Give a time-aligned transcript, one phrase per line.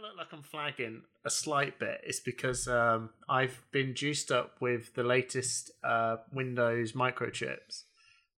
[0.00, 4.56] I look like I'm flagging a slight bit, it's because um, I've been juiced up
[4.60, 7.82] with the latest uh, Windows microchips.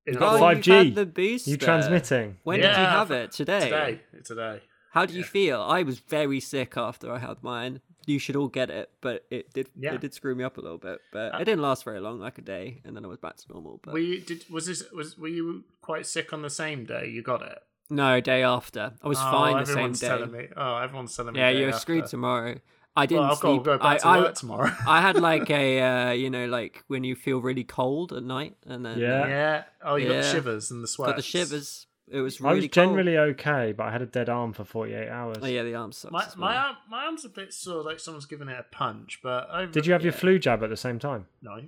[0.06, 0.84] You In got all- five- you've 5G.
[0.86, 1.50] had the booster.
[1.50, 2.38] You transmitting?
[2.42, 3.32] When did you have it?
[3.32, 3.60] Today.
[3.60, 4.60] today, today.
[4.92, 5.62] How do you feel?
[5.62, 7.80] I was very sick after I had mine.
[8.04, 9.94] You should all get it, but it did Yeah.
[9.94, 10.98] it did screw me up a little bit.
[11.12, 13.44] But it didn't last very long, like a day, and then I was back to
[13.48, 13.80] normal.
[13.82, 17.08] But Were you did was this was were you quite sick on the same day
[17.08, 17.58] you got it?
[17.92, 20.08] No, day after I was Oh, fine the same everyone's day.
[20.08, 20.48] telling me.
[20.56, 21.40] Oh, everyone's telling me.
[21.40, 21.80] Yeah, you're after.
[21.80, 22.56] screwed tomorrow.
[22.94, 23.62] I didn't Well, I've got sleep.
[23.64, 24.70] go back to I, work I, tomorrow.
[24.86, 28.56] I had like a uh, you know like when you feel really cold at night,
[28.66, 29.22] and then Yeah.
[29.22, 29.64] uh, yeah.
[29.82, 31.08] Oh, you got the shivers and the sweat.
[31.10, 31.86] got the shivers.
[32.10, 32.48] It was really.
[32.48, 32.88] I really was cold.
[32.88, 35.38] generally okay, but I had a dead arm for 48 hours.
[35.40, 36.12] Oh yeah, the arm sucks.
[36.12, 39.20] My as my arm, my arm's a bit sore, like someone's giving it a punch.
[39.22, 41.26] But over, Did you have your flu jab at the same time?
[41.40, 41.60] No,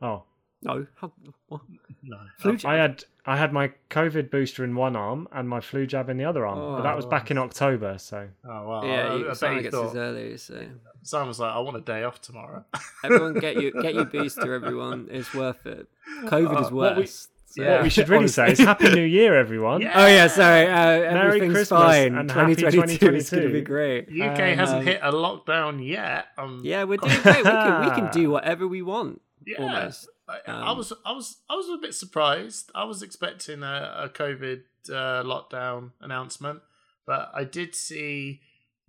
[0.00, 0.22] Oh,
[0.62, 1.12] No, how,
[1.48, 1.60] what?
[2.02, 2.18] no.
[2.38, 6.08] Flu I had I had my COVID booster in one arm and my flu jab
[6.10, 6.58] in the other arm.
[6.76, 7.08] but that was Oh.
[7.10, 8.82] back in October, so Oh wow.
[8.84, 9.96] yeah, I, you, I someone gets this thought.
[9.96, 10.64] early, so
[11.02, 12.64] Someone was like, "I want a day off tomorrow."
[13.04, 14.52] everyone get you get your booster.
[14.52, 15.86] Everyone, it's worth it.
[16.24, 17.28] COVID is Uh, what we- worse.
[17.46, 17.74] so- Yeah.
[17.76, 19.80] what we should really say is Happy New Year, everyone.
[19.80, 19.92] Yeah.
[19.94, 20.66] Oh yeah, sorry.
[20.66, 22.14] Uh, everything's Christmas fine.
[22.16, 23.64] and happy 2022 is going to be 2022.
[23.64, 24.08] great.
[24.30, 26.26] UK hasn't Um, hit a lockdown yet.
[26.36, 27.36] Um, Yeah, we're doing great.
[27.38, 29.22] We can we can do whatever we want.
[29.46, 29.62] yeah.
[29.62, 30.08] Almost.
[30.28, 32.70] I, I Um, was, I was, I was a bit surprised.
[32.74, 36.60] I was expecting a, a COVID uh, lockdown announcement,
[37.06, 38.40] but I did see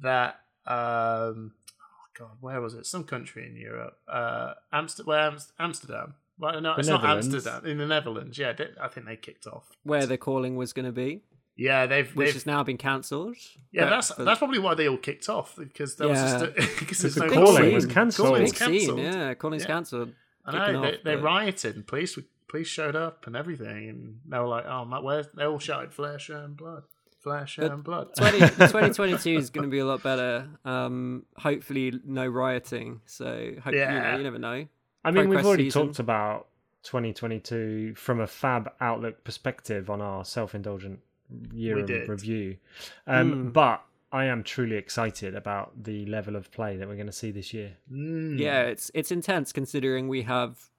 [0.01, 0.41] that.
[0.67, 2.85] Um, oh God, where was it?
[2.85, 3.97] Some country in Europe.
[4.07, 5.07] Uh, Amsterdam.
[5.07, 6.13] Where Amst- Amsterdam?
[6.37, 7.65] Well, no, it's not Amsterdam.
[7.65, 8.53] In the Netherlands, yeah.
[8.53, 9.65] they- I think they kicked off.
[9.83, 11.21] Where the calling was going to be,
[11.57, 13.35] Yeah, they've, which they've has now been cancelled.
[13.71, 13.85] yeah.
[13.85, 16.13] But- That's but- that's probably why they all kicked off because there Yeah.
[16.13, 16.47] was just a,
[16.79, 17.73] because there's The no calling calling.
[17.73, 18.27] was cancelled.
[18.29, 18.99] Calling's cancelled.
[18.99, 19.67] Yeah, calling's Yeah.
[19.67, 20.13] cancelled.
[20.55, 24.19] I know they, off, they but- rioted and police police showed up and everything and
[24.25, 26.83] they were like, "Oh, Matt, where's?" They all shouted, "Flesh and blood,
[27.19, 30.47] flesh But and blood." 20, 2022 is going to be a lot better.
[30.65, 33.01] Um, hopefully, no rioting.
[33.05, 34.17] So, hope, you, know, Yeah.
[34.17, 34.65] you never know.
[35.05, 35.87] I mean, we've already season.
[35.87, 36.47] talked about
[36.83, 40.99] 2022 from a fab outlook perspective on our self-indulgent
[41.53, 42.57] year We review.
[43.07, 43.49] Um, Hmm.
[43.49, 47.31] But I am truly excited about the level of play that we're going to see
[47.31, 47.73] this year.
[47.91, 48.39] Mm.
[48.39, 50.69] Yeah, it's it's intense considering we have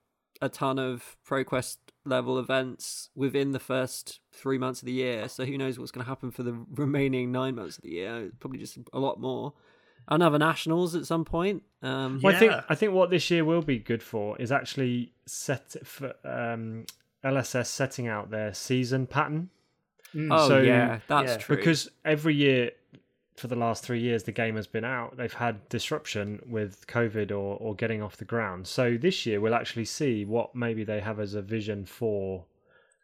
[0.42, 5.28] a ton of ProQuest level events within the first three months of the year.
[5.28, 8.30] So who knows what's going to happen for the remaining nine months of the year?
[8.40, 9.52] Probably just a lot more.
[10.08, 11.62] Another nationals at some point.
[11.82, 15.12] Um, Well, I think I think what this year will be good for is actually
[15.26, 16.86] set for um,
[17.22, 19.50] LSS setting out their season pattern
[20.14, 20.28] Mm.
[20.32, 21.36] oh so- yeah, that's yeah.
[21.36, 21.56] true.
[21.56, 22.72] because every year
[23.40, 27.30] for the last three years the game has been out they've had disruption with covid
[27.30, 31.00] or, or getting off the ground so this year we'll actually see what maybe they
[31.00, 32.44] have as a vision for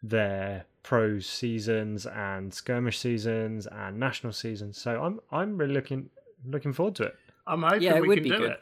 [0.03, 6.09] their pro seasons and skirmish seasons and national seasons so i'm i'm really looking
[6.47, 7.17] looking forward to it
[7.49, 8.51] I'm hoping Yeah, it we would can be do good.
[8.53, 8.61] it.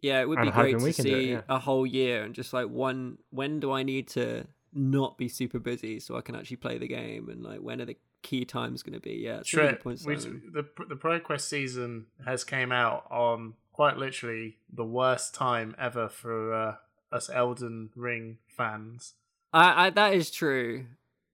[0.00, 1.40] yeah, it would I'm be great to we can do it, see yeah.
[1.48, 3.18] a whole year and just like one.
[3.30, 6.86] When do I need to not be super busy so I can actually play the
[6.86, 9.14] game and like when are the key times going to be?
[9.24, 9.78] Yeah, it's a really Trip.
[9.78, 10.42] good point, We, Simon.
[10.52, 16.52] the the ProQuest season has came out on quite literally the worst time ever for
[16.54, 16.74] uh,
[17.12, 19.14] us Elden Ring fans.
[19.52, 20.86] I, I that is true.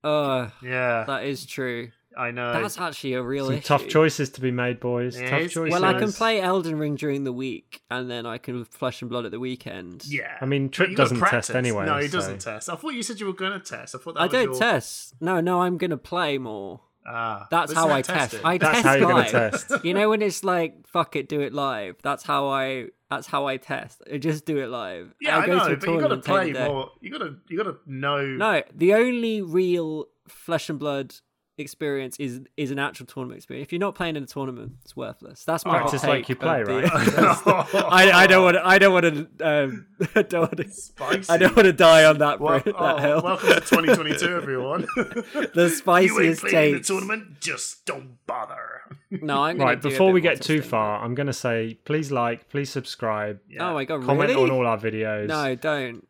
[0.04, 1.91] Uh Yeah, that is true.
[2.16, 2.53] I know.
[2.60, 3.62] That's actually a real some issue.
[3.66, 5.53] tough choices to be made boys It tough is.
[5.53, 9.03] choices Well, I can play Elden Ring during the week, and then I can Flesh
[9.03, 10.04] and Blood at the weekend.
[10.06, 10.37] yeah.
[10.41, 12.71] I mean, But Trip doesn't test anyway, No, he so- doesn't test.
[12.71, 13.94] I thought you said you were going to test.
[13.94, 14.55] I thought that I was don't your...
[14.59, 15.15] test.
[15.21, 16.81] No, no, I'm gonna play more.
[17.09, 18.32] Ah, That's how I test.
[18.32, 18.41] tested.
[18.44, 19.31] I That's test how you're live.
[19.32, 19.84] gonna test.
[19.84, 21.97] You know when it's like fuck it, do it live.
[22.03, 22.87] That's how I.
[23.09, 24.03] That's how I test.
[24.12, 25.15] I just do it live.
[25.21, 26.91] yeah, I, go know, to a but you got to tournament, play more.
[27.00, 28.26] You got to you got to know.
[28.26, 31.15] No, the only real Flesh and Blood
[31.59, 33.67] experience is is an actual tournament experience.
[33.67, 35.44] If you're not playing in a tournament, it's worthless.
[35.44, 36.91] That's my hot Practice like you of play, the- right?
[37.93, 38.67] I, I don't want to.
[38.67, 39.05] I don't want
[39.39, 39.47] to.
[39.65, 40.71] Um, I don't want to.
[40.71, 41.31] Spicy.
[41.33, 43.22] I don't want to die on that, Well, bri- oh, that hill.
[43.22, 44.83] welcome to 2022, everyone.
[44.97, 47.41] the you ain't spiciest the tournament.
[47.41, 48.83] Just don't bother.
[49.11, 52.49] No, I'm gonna Right, before we get too far, I'm going to say please like,
[52.50, 53.70] please subscribe, Yeah.
[53.70, 54.43] Oh my god, comment really?
[54.43, 55.26] on all our videos.
[55.29, 56.06] No, don't.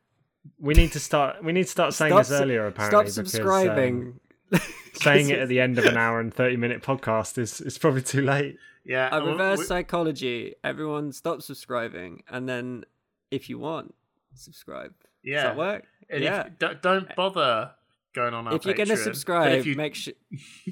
[0.58, 3.32] We need to start we need to start saying Stop this earlier apparently Stop because,
[3.32, 3.94] subscribing.
[4.02, 4.20] um,
[4.94, 8.02] saying it at the end of an hour and 30 minute podcast is is probably
[8.02, 8.58] too late.
[8.84, 10.54] Yeah, A reverse we- psychology.
[10.62, 12.84] Everyone stop subscribing, and then
[13.30, 13.94] if you want,
[14.34, 14.94] subscribe.
[15.22, 15.34] Yeah.
[15.34, 15.84] Does that work?
[16.08, 16.46] and yeah.
[16.46, 17.72] if, don't, don't bother
[18.16, 20.14] going on our if you're gonna subscribe, you make sure.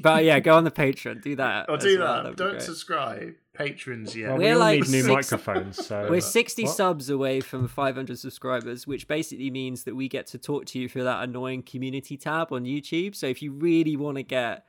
[0.02, 1.22] But yeah, go on the Patreon.
[1.22, 1.68] Do that.
[1.68, 3.34] or as do well, that, that'd don't subscribe.
[3.52, 4.30] Patrons, yeah.
[4.30, 6.74] Well, We're we all like need new six- microphones, so We're 60 What?
[6.74, 10.88] subs away from 500 subscribers, which basically means that we get to talk to you
[10.88, 13.14] through that annoying community tab on YouTube.
[13.14, 14.64] So if you really want to get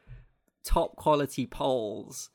[0.64, 2.30] top quality polls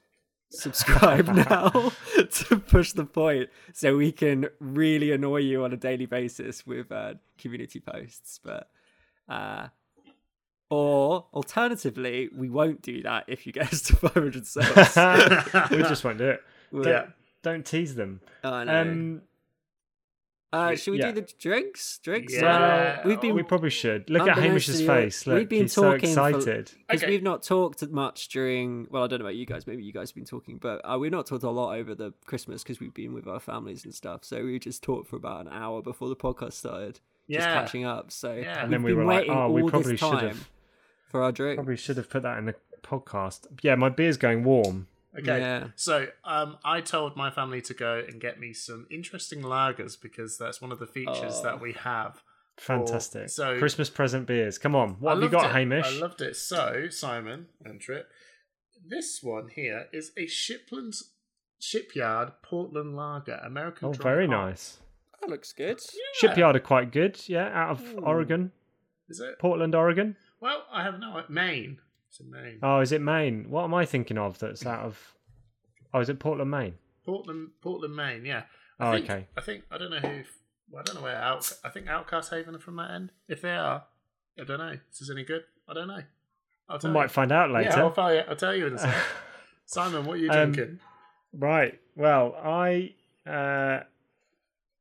[0.53, 1.69] subscribe now
[2.33, 6.91] to push the point so we can really annoy you on a daily basis with
[6.91, 8.41] uh, community posts.
[8.43, 8.69] But
[9.29, 9.69] uh,
[10.71, 14.67] or alternatively, we won't do that if you get us to 500 subs.
[15.71, 16.41] we just won't do it.
[16.73, 17.07] We'll- Yeah.
[17.43, 18.21] Don't tease them.
[18.45, 18.81] I know.
[18.83, 19.23] Um,
[20.53, 21.13] uh, should we yeah.
[21.13, 22.01] do the drinks?
[22.03, 22.35] Drinks.
[22.35, 22.99] Yeah.
[23.05, 25.25] Uh, we've been we probably should look at Hamish's face.
[25.27, 26.73] Look, we've been he's so talking for- excited.
[26.89, 27.13] because Okay.
[27.13, 28.89] we've not talked much during.
[28.91, 29.65] Well, I don't know about you guys.
[29.67, 32.13] Maybe you guys have been talking, but uh, we've not talked a lot over the
[32.27, 34.25] Christmas because we've been with our families and stuff.
[34.25, 36.95] So we just talked for about an hour before the podcast started,
[37.31, 37.55] just Yeah.
[37.55, 38.11] catching up.
[38.11, 38.39] So Yeah.
[38.57, 40.51] we've And then we been were like, "Oh, all we probably should time have-
[41.11, 41.57] for our drink.
[41.59, 43.47] Probably should have put that in the podcast.
[43.63, 44.87] Yeah, my beer's going warm.
[45.19, 45.41] Okay.
[45.41, 45.69] Yeah.
[45.75, 50.39] So um, I told my family to go and get me some interesting lagers because
[50.39, 51.43] that's one of the features Oh.
[51.43, 52.23] that we have.
[52.59, 53.29] Fantastic.
[53.31, 54.57] so- Christmas present beers.
[54.59, 54.91] Come on.
[55.01, 55.53] What I have you got, it.
[55.53, 55.87] Hamish?
[55.87, 56.37] I loved it.
[56.37, 58.07] So, Simon and Trip,
[58.87, 61.03] this one here is a Shiplands
[61.59, 63.89] Shipyard Portland Lager, American.
[63.89, 64.47] oh, dry very hop.
[64.49, 64.79] nice.
[65.21, 65.79] That looks good.
[65.93, 66.01] Yeah.
[66.29, 67.21] Shipyard are quite good.
[67.29, 67.99] Yeah, out of Ooh.
[68.01, 68.53] Oregon,
[69.09, 69.39] Is it?
[69.39, 70.17] Portland, Oregon.
[70.41, 71.79] Well, I have no Maine.
[72.09, 72.59] It's in Maine.
[72.63, 73.47] Oh, is it Maine?
[73.51, 74.39] What am I thinking of?
[74.39, 75.15] That's out of.
[75.93, 76.75] Oh, is it Portland, Maine?
[77.05, 78.25] Portland, Portland, Maine.
[78.25, 78.43] Yeah.
[78.79, 79.27] I Oh, think, okay.
[79.37, 80.23] I think I don't know who.
[80.71, 81.53] Well, I don't know where out.
[81.65, 83.11] I think Outcast Haven are from that end.
[83.29, 83.85] If they are,
[84.41, 84.77] I don't know.
[84.93, 85.43] Is this any good?
[85.69, 86.03] I don't know.
[86.69, 87.09] I'll tell might you.
[87.09, 87.71] find out later.
[87.71, 87.81] Yeah.
[87.83, 89.03] I'll, tell you, I'll tell you in a second.
[89.67, 90.79] Simon, what are you Um, drinking?
[91.33, 91.79] Right.
[91.97, 92.95] Well, I
[93.27, 93.81] uh,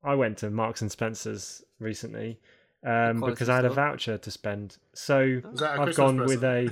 [0.03, 2.39] I went to Marks and Spencers recently
[2.85, 4.77] um, because I had a voucher to spend.
[4.93, 6.41] So Was that a I've Christmas gone present?
[6.41, 6.69] with a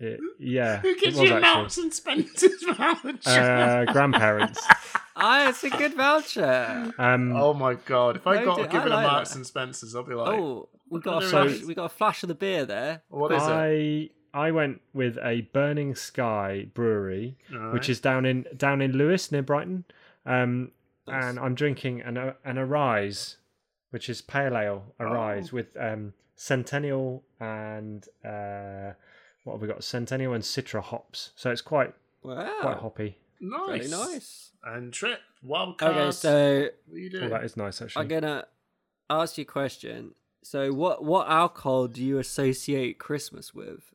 [0.14, 0.78] it- yeah.
[0.80, 1.40] Who gives you actually.
[1.40, 3.18] Marks and Spencer's voucher?
[3.26, 4.60] Uh, grandparents.
[5.16, 6.92] Ah, it's a good voucher.
[6.98, 8.16] Um, oh my god!
[8.16, 9.36] If I No, got dude, given I a like Marks that.
[9.36, 11.62] and Spencers, I'll be like, Oh, we got a flash.
[11.62, 13.02] We got a flash of the beer there.
[13.10, 17.38] "What is it?" I I went with a Burning Sky Brewery,
[17.72, 19.84] which is down in down in Lewes near Brighton,
[20.26, 20.72] um,
[21.06, 21.24] Nice.
[21.26, 23.36] and I'm drinking an an Arise,
[23.94, 25.56] which is pale ale Arise Oh.
[25.56, 28.92] with um, Centennial and uh,
[29.44, 29.84] what have we got?
[29.84, 33.18] Centennial and Citra hops, so it's quite Wow, quite hoppy.
[33.40, 34.50] nice, very nice.
[34.64, 35.82] And Trip Wildcard.
[35.82, 38.02] Okay, so what are you Oh, that is nice actually.
[38.02, 38.46] I'm gonna
[39.08, 40.14] ask you a question.
[40.42, 43.94] So, what what alcohol do you associate Christmas with?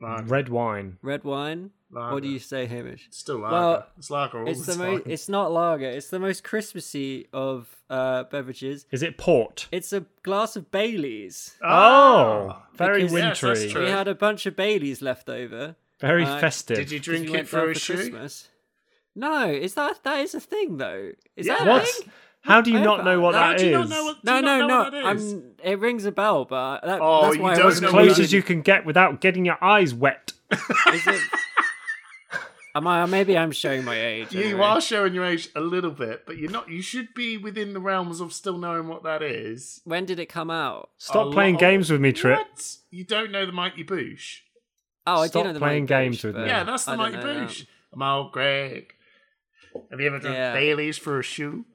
[0.00, 0.24] Lager.
[0.24, 0.96] Red wine.
[1.02, 1.72] Red wine.
[1.94, 3.04] What do you say, Hamish?
[3.08, 3.54] It's still lager.
[3.54, 4.92] Well, it's lager all It's the, the time.
[4.94, 5.06] most.
[5.06, 5.88] It's not lager.
[5.88, 8.86] It's the most Christmassy of uh, beverages.
[8.90, 9.68] Is it port?
[9.72, 11.54] It's a glass of Bailey's.
[11.62, 13.70] Oh, very Because- Yes, wintry.
[13.70, 13.84] true.
[13.84, 15.76] We had a bunch of Baileys left over.
[16.00, 16.76] Very Uh, festive.
[16.76, 17.94] Did you drink it went for down a shoe?
[17.94, 18.48] Christmas.
[19.14, 21.12] No, is that that is a thing though?
[21.36, 21.58] Is Yeah.
[21.58, 21.86] that a What?
[21.88, 22.10] thing?
[22.40, 23.90] How do you not know what How that do you not is?
[23.90, 24.78] know what- No, no, no.
[24.80, 25.32] what that is?
[25.32, 25.52] I'm.
[25.62, 28.18] It rings a bell, but that, Oh, that's why I don't wasn't know As close
[28.18, 30.32] as you can get without getting your eyes wet.
[30.50, 30.60] Is
[31.06, 31.20] it?
[32.76, 33.06] Am I?
[33.06, 34.32] Maybe I'm showing my age.
[34.32, 36.68] You are showing your age a little bit, but you're not.
[36.68, 39.80] You should be within the realms of still knowing what that is.
[39.84, 40.90] When did it come out?
[40.98, 42.38] Stop A playing lot- games with me, Trip.
[42.38, 42.76] What?
[42.90, 44.38] You don't know the Mighty Boosh?
[45.06, 46.46] Oh, I Stop do know the playing Mighty games Boosh, with me.
[46.46, 47.48] Yeah, that's the I Mighty know that.
[47.48, 47.66] Boosh.
[47.92, 48.92] I'm all Greg.
[49.90, 50.52] Have you ever drunk Yeah.
[50.54, 51.64] Bailey's for a shoe?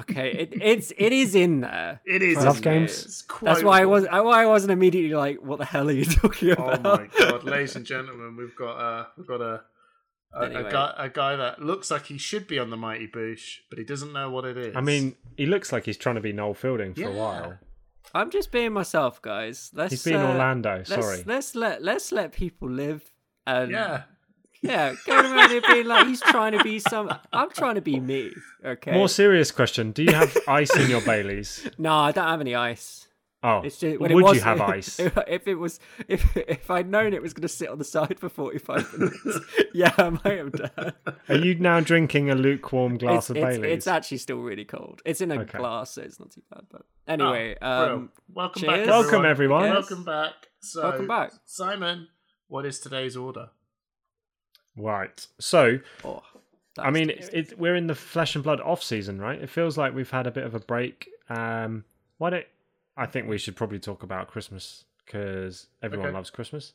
[0.00, 2.02] Okay, it, it's it is in there.
[2.04, 2.36] It is.
[2.36, 2.62] Love isn't it?
[2.64, 3.24] games.
[3.40, 4.04] That's why I was.
[4.04, 7.44] Why I wasn't immediately like, "What the hell are you talking about?" Oh my god,
[7.44, 9.62] ladies and gentlemen, we've got uh, we've got a
[10.36, 13.58] a, a guy a guy that looks like he should be on the Mighty Boosh,
[13.70, 14.74] but he doesn't know what it is.
[14.76, 17.08] I mean, he looks like he's trying to be Noel Fielding for Yeah.
[17.08, 17.58] a while.
[18.14, 19.70] I'm just being myself, guys.
[19.74, 19.90] Let's.
[19.92, 20.76] He's being uh, Orlando.
[20.76, 21.22] Let's, Sorry.
[21.26, 23.02] Let's let let's let people live.
[23.46, 24.02] And yeah,
[24.62, 27.12] yeah, going around here being like he's trying to be some.
[27.32, 28.32] I'm trying to be me.
[28.64, 28.92] Okay.
[28.92, 31.68] More serious question: Do you have ice in your Baileys?
[31.78, 33.08] no, I don't have any ice.
[33.46, 34.98] Oh, It's just would when it was, you have ice?
[34.98, 37.84] If, if it was, if if I'd known it was going to sit on the
[37.84, 39.38] side for 45 minutes,
[39.74, 40.92] yeah, I might have done.
[41.28, 43.72] Are you now drinking a lukewarm glass it's, of it's, Baileys?
[43.72, 45.02] it's actually still really cold.
[45.04, 45.58] It's in a Okay.
[45.58, 46.62] glass, so it's not too bad.
[46.70, 48.86] But anyway, Oh, um, welcome cheers.
[48.86, 48.88] back.
[48.88, 49.68] Welcome, everyone.
[49.68, 50.32] Welcome back.
[50.60, 51.32] So, Welcome back.
[51.44, 52.08] Simon.
[52.48, 53.50] What is today's order?
[54.76, 55.26] right.
[55.38, 56.22] So, oh,
[56.78, 59.40] I mean, that's it, we're in the flesh and blood off season, right?
[59.40, 61.08] It feels like we've had a bit of a break.
[61.28, 61.84] Um,
[62.18, 62.46] why don't
[62.96, 66.14] I think we should probably talk about Christmas because everyone Okay.
[66.16, 66.72] loves Christmas,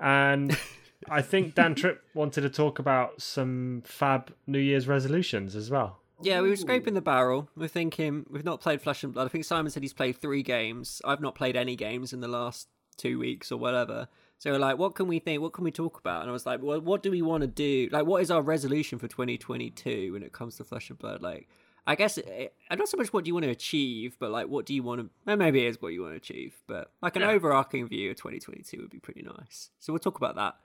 [0.00, 0.56] and
[1.10, 6.00] I think Dan Tripp wanted to talk about some fab New Year's resolutions as well.
[6.20, 7.48] yeah, we were scraping the barrel.
[7.56, 9.26] We're thinking we've not played Flesh and Blood.
[9.26, 11.00] I think Simon said he's played three games.
[11.04, 14.08] I've not played any games in the last two weeks or whatever.
[14.40, 15.40] So we're like, what can we think?
[15.42, 16.22] What can we talk about?
[16.22, 17.88] And I was like, well, what do we want to do?
[17.92, 21.22] Like, what is our resolution for 2022 when it comes to Flesh and Blood?
[21.22, 21.48] Like,
[21.90, 24.46] I guess it, and not so much what do you want to achieve, but like
[24.48, 25.08] what do you want to?
[25.24, 27.30] Well, maybe it is what you want to achieve, but like an Yeah.
[27.30, 29.70] overarching view of 2022 would be pretty nice.
[29.80, 30.56] So we'll talk about that,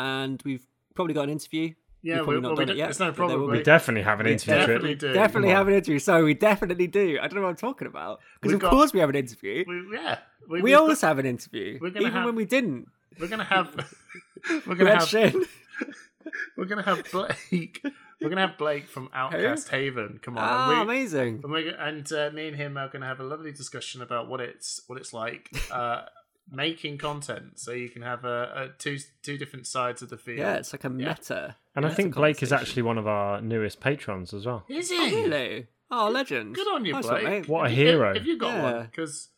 [0.00, 1.74] and we've probably got an interview.
[2.02, 3.50] Yeah, We've we, not well, we done it yet, there's no but there will problem.
[3.58, 4.66] We definitely have an interview trip.
[4.66, 5.12] definitely do.
[5.12, 5.98] Definitely have an interview.
[5.98, 7.18] So we definitely do.
[7.20, 8.20] I don't know what I'm talking about.
[8.40, 9.64] Because of got- course we have an interview.
[9.66, 12.88] We, yeah, we, We always got- have an interview, we're even have- when we didn't.
[13.20, 13.74] We're gonna have.
[14.66, 15.08] We're gonna had have.
[15.08, 15.44] Shane.
[16.56, 17.84] We're gonna have Blake.
[18.20, 20.18] We're gonna have Blake from Outcast Haven.
[20.22, 21.40] Come on, Ah, and, we, amazing.
[21.44, 24.40] and, we're, and uh, me and him are gonna have a lovely discussion about what
[24.40, 26.02] it's what it's like uh,
[26.50, 27.58] making content.
[27.58, 30.38] So you can have a, a two two different sides of the field.
[30.38, 31.08] Yeah, it's like a Yeah.
[31.10, 31.56] meta.
[31.76, 34.64] And I think Blake is actually one of our newest patrons as well.
[34.68, 35.14] Is Oh, he?
[35.16, 35.66] really?
[35.90, 36.54] Oh, legend.
[36.56, 37.24] Good on you, Nice Blake.
[37.24, 37.48] mate.
[37.48, 38.14] What a If you- hero.
[38.16, 38.62] If you got Yeah.
[38.62, 39.28] one, because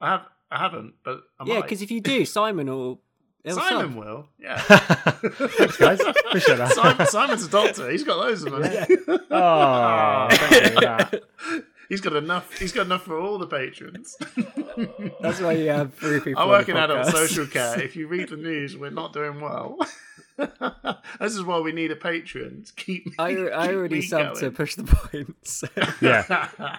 [0.00, 3.02] I have, I haven't, but I Yeah, because if you do, Simon will.
[3.44, 3.96] He'll Simon sub.
[4.04, 4.58] will, yeah.
[4.60, 6.00] Thanks, guys.
[6.26, 6.72] Appreciate that.
[6.74, 7.90] Simon, Simon's a doctor.
[7.90, 8.68] He's got loads of money.
[9.30, 11.22] Oh, thank you that.
[11.88, 12.56] He's got enough.
[12.58, 14.16] He's got enough for all the patrons.
[15.20, 16.40] That's why you have three people.
[16.40, 17.80] I on work the in adult social care.
[17.80, 19.78] If you read the news, we're not doing well.
[20.38, 23.08] this is why we need a patron to keep.
[23.18, 23.34] I, I
[23.66, 25.64] keep already me subbed to push the points.
[26.00, 26.22] Yeah.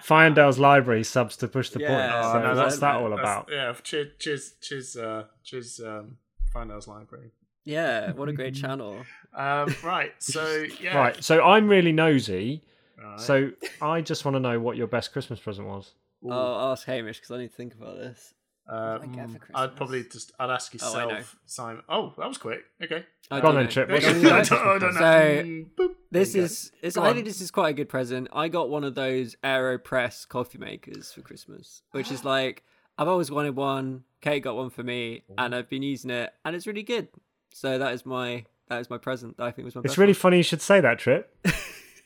[0.06, 2.12] Fyendal's library subs to push the Yeah, point.
[2.14, 3.48] Oh, So no, what's that's- that all That's- about?
[3.52, 5.80] Yeah, cheers, cheers, cheers, uh, cheers.
[5.84, 6.16] Um,
[6.54, 7.30] Fyendal's Library.
[7.64, 8.98] yeah, what a great channel.
[9.34, 10.12] Um, right.
[10.18, 10.96] So yeah.
[10.96, 11.24] Right.
[11.24, 12.62] So I'm really nosy.
[13.02, 13.20] Right.
[13.20, 13.50] So
[13.82, 15.92] I just want to know what your best Christmas present was.
[16.24, 16.30] Ooh.
[16.30, 18.32] I'll ask Hamish because I need to think about this.
[18.66, 19.50] Uh, I get for Christmas?
[19.56, 21.82] I'd probably just I'd ask Oh, yourself, Simon.
[21.86, 22.60] Oh, that was quick.
[22.82, 23.04] Okay.
[23.30, 23.70] I Go on then, know.
[23.70, 23.90] Trip.
[23.90, 24.22] What's your know.
[24.22, 25.64] don't- I don't Christmas know.
[25.88, 25.94] So.
[26.10, 28.28] This is, is Go I think this is quite a good present.
[28.32, 32.62] I got one of those AeroPress coffee makers for Christmas, which is like
[32.98, 34.04] I've always wanted one.
[34.20, 37.08] Kate got one for me, and I've been using it, and it's really good.
[37.52, 39.36] So that is my that is my present.
[39.36, 39.82] That I think was my.
[39.84, 41.34] It's really funny you should say that, Trip.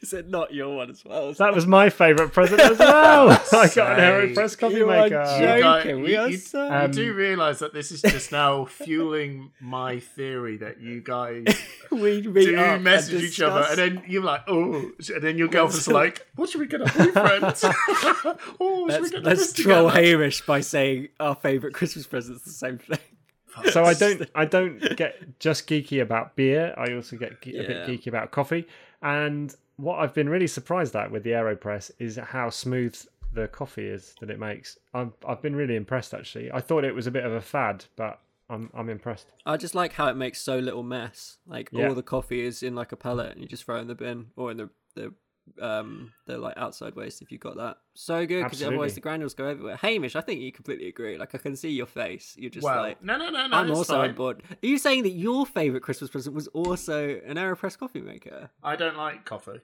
[0.00, 0.05] one.
[0.07, 1.33] Is it not your one as well?
[1.33, 3.31] That was my favourite present as well.
[3.52, 5.14] I got an Say, AeroPress coffee you are maker.
[5.17, 6.02] You guys- joking.
[6.02, 6.64] We are you- so.
[6.67, 11.45] You Um, do realise that this is just now fueling my theory that you guys
[11.90, 15.37] we meet do up and message each other, and then you're like, oh, and then
[15.38, 17.64] your girlfriend's like, what should we get up, to, friends?
[18.61, 20.07] oh, should we Let's, get let's this troll together?
[20.07, 22.99] Hamish by saying our favourite Christmas present's the same thing.
[23.73, 26.75] so I don't I don't get just geeky about beer.
[26.76, 28.67] I also get ge- a bit geeky about coffee.
[29.02, 32.95] And what I've been really surprised at with the Aeropress is how smooth
[33.33, 34.79] the coffee is that it makes.
[34.93, 36.53] I've I've been really impressed actually.
[36.53, 38.21] I thought it was a bit of a fad, but
[38.51, 39.29] I'm I'm impressed.
[39.47, 41.39] I just like how it makes so little mess.
[41.47, 41.89] Like Yeah.
[41.89, 43.95] all the coffee is in like a pellet, and you just throw it in the
[43.95, 45.13] bin or in the the
[45.61, 47.78] um the like outside waste if you got that.
[47.95, 49.76] So good because otherwise the granules go everywhere.
[49.76, 51.19] Hamish, I think you completely agree.
[51.19, 52.35] Like I can see your face.
[52.38, 53.02] You're just Well, like.
[53.02, 53.57] no, no, no, no.
[53.57, 54.11] I'm also fine.
[54.11, 54.43] on board.
[54.50, 58.50] Are you saying that your favorite Christmas present was also an Aeropress coffee maker?
[58.62, 59.61] I don't like coffee,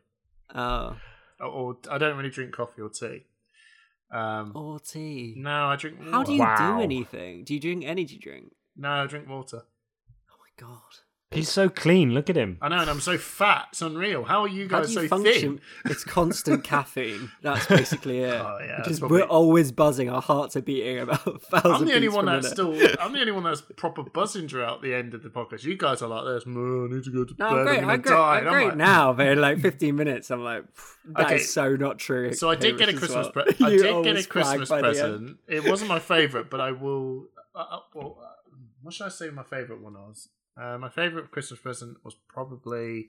[0.54, 0.96] Oh,
[1.40, 3.24] or, or I don't really drink coffee or tea.
[4.10, 5.34] Um, or tea.
[5.36, 5.98] no, I drink.
[5.98, 6.10] Water.
[6.10, 6.76] How do you Wow.
[6.76, 7.44] do anything?
[7.44, 8.52] Do you drink energy drink?
[8.76, 9.62] No, I drink water.
[10.30, 10.80] Oh my god.
[11.30, 12.14] He's so clean.
[12.14, 12.58] Look at him.
[12.62, 13.66] I know, and I'm so fat.
[13.72, 14.22] It's unreal.
[14.22, 15.58] How are you How guys do you so function?
[15.58, 15.60] thin?
[15.90, 17.32] It's constant caffeine.
[17.42, 18.34] That's basically it.
[18.40, 20.08] Oh, yeah, Which that's is- probably- We're always buzzing.
[20.08, 21.72] Our hearts are beating about a thousand.
[21.72, 22.80] I'm the only beats one per that's minute.
[22.86, 22.96] still.
[23.04, 25.64] I'm the only one that's proper buzzing throughout the end of the podcast.
[25.64, 26.44] You guys are like this.
[26.44, 27.56] "Mm, I need to go to No, bed.
[27.58, 27.78] I'm great.
[27.78, 28.10] I'm gonna I'm great.
[28.14, 28.32] die.
[28.34, 31.20] I'm And I'm great like- now, but in like 15 minutes, I'm like, "Pff, that
[31.20, 32.32] is Okay, so not true.
[32.32, 33.30] So I did get a Hamish, as Christmas.
[33.34, 33.44] well.
[33.46, 34.96] Pre- I You did get a always flag Christmas by the end.
[34.96, 35.38] present.
[35.48, 37.26] It wasn't my favorite, but I will.
[37.56, 38.26] Uh, uh, well, uh,
[38.82, 39.30] what should I say?
[39.30, 40.28] My favorite one was.
[40.60, 43.08] Uh, my favorite Christmas present was probably.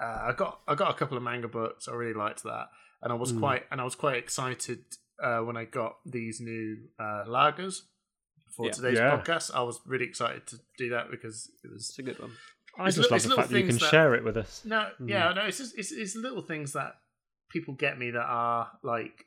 [0.00, 1.88] Uh, I got I got a couple of manga books.
[1.88, 2.66] I really liked that,
[3.02, 3.38] and I was Mm.
[3.40, 4.84] quite and I was quite excited
[5.22, 7.82] uh, when I got these new uh, lagers
[8.56, 8.72] for Yeah.
[8.72, 9.16] today's Yeah.
[9.20, 9.54] podcast.
[9.54, 12.32] I was really excited to do that because it was It's a good one.
[12.78, 14.64] I It's just li- love the fact that you can that- share it with us.
[14.64, 15.42] no, yeah, no.
[15.42, 17.00] It's just it's, it's little things that
[17.50, 19.26] people get me that are like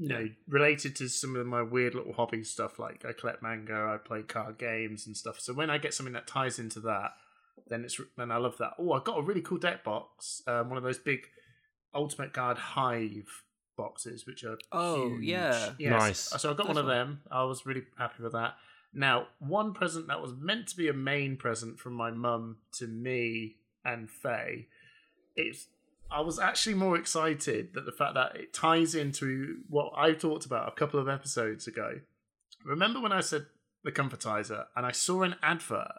[0.00, 2.78] you know related to some of my weird little hobby stuff.
[2.78, 5.40] Like I collect manga, I play card games and stuff.
[5.40, 7.10] So when I get something that ties into that,
[7.68, 8.74] then it's then I love that.
[8.78, 11.26] Oh, I got a really cool deck box, um, one of those big
[11.94, 13.42] Ultimate Guard Hive
[13.76, 15.24] boxes, which are Oh, huge.
[15.24, 15.70] yeah.
[15.78, 15.90] Yes.
[15.90, 16.18] Nice.
[16.42, 17.20] So I got Nice one of them.
[17.30, 18.54] I was really happy with that.
[18.92, 22.86] Now, one present that was meant to be a main present from my mum to
[22.86, 24.66] me and Faye,
[25.36, 25.66] it's
[26.10, 30.46] I was actually more excited that the fact that it ties into what I talked
[30.46, 32.00] about a couple of episodes ago.
[32.64, 33.46] Remember when I said
[33.84, 35.92] the comfortizer and I saw an advert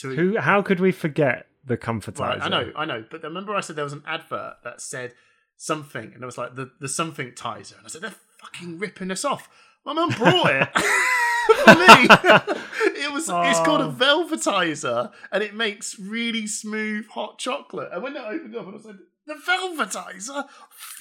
[0.00, 0.38] to Who?
[0.38, 2.20] How could we forget the comfortizer?
[2.20, 3.04] Right, I know, I know.
[3.10, 5.14] But remember, I said there was an advert that said
[5.56, 9.10] something, and it was like the the something tizer, and I said they're fucking ripping
[9.10, 9.48] us off.
[9.84, 12.06] My mum brought it for me.
[13.02, 13.28] it was.
[13.28, 13.92] It's called a Oh.
[13.92, 17.90] velvetizer, and it makes really smooth hot chocolate.
[17.92, 18.96] And when it opened up, I was like,
[19.30, 20.44] "The velvetizer,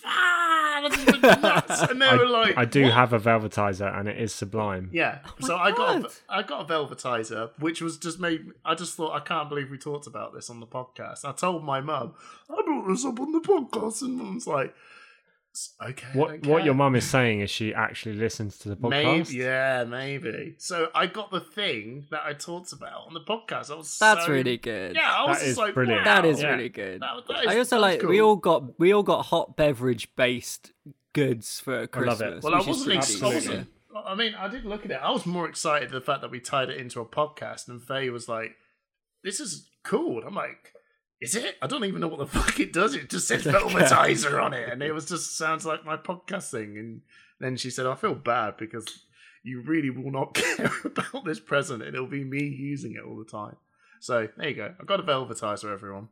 [0.05, 3.19] ah, that just went nuts!" And they I, were like, I do "What?" have a
[3.19, 4.89] velvetizer, and it is sublime.
[4.93, 8.51] Yeah, Oh my so I got a, I got a velvetizer, which was just made.
[8.63, 11.25] I just thought I can't believe we talked about this on the podcast.
[11.25, 12.13] I told my mum
[12.49, 14.75] I brought this up on the podcast, and mum's like, "S-
[15.81, 18.75] "Okay." What don't what your care." mum is saying is she actually listens to the
[18.75, 18.89] podcast.
[18.89, 20.55] Maybe, yeah, maybe.
[20.57, 23.71] So I got the thing that I talked about on the podcast.
[23.71, 24.95] I was That's so- really good.
[24.95, 26.05] Yeah, I was That just is like, brilliant.
[26.05, 26.21] wow.
[26.21, 26.49] That is Yeah.
[26.51, 27.01] really good.
[27.01, 30.15] That- that is- I also that's like we all got we all got hot beverage
[30.15, 30.71] based
[31.13, 32.19] goods for Christmas.
[32.21, 32.43] love it.
[32.43, 32.95] Well, I wasn't.
[32.97, 33.69] Ex- I wasn't.
[34.05, 34.99] I mean, I did look at it.
[35.01, 38.09] I was more excited the fact that we tied it into a podcast, and Faye
[38.11, 38.55] was like,
[39.23, 40.73] "This is cool." And I'm like,
[41.21, 42.95] "Is it?" I don't even know what the fuck it does.
[42.95, 46.77] It just says velvetizer on it, and it was just sounds like my podcast thing.
[46.77, 47.01] And
[47.39, 49.03] then she said, "I feel bad because
[49.43, 53.17] you really will not care about this present, and it'll be me using it all
[53.17, 53.55] the time."
[53.99, 54.73] So there you go.
[54.79, 56.09] I've got a velvetizer, everyone.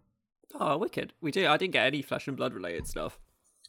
[0.56, 1.14] Oh, wicked!
[1.22, 1.48] We do.
[1.48, 3.20] I didn't get any flesh and blood related stuff,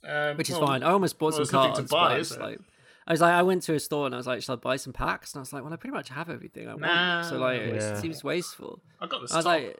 [0.04, 0.82] Um, which is well, fine.
[0.82, 1.78] I almost bought well, some cards.
[1.80, 2.58] to buy, but I was like,
[3.06, 4.76] I was like, I went to a store and I was like, should I buy
[4.76, 5.32] some packs?
[5.34, 7.26] And I was like, well, I pretty much have everything I want.
[7.26, 7.66] So like, Yeah.
[7.92, 8.80] it seems wasteful.
[9.00, 9.44] I got the I was stock.
[9.46, 9.76] like,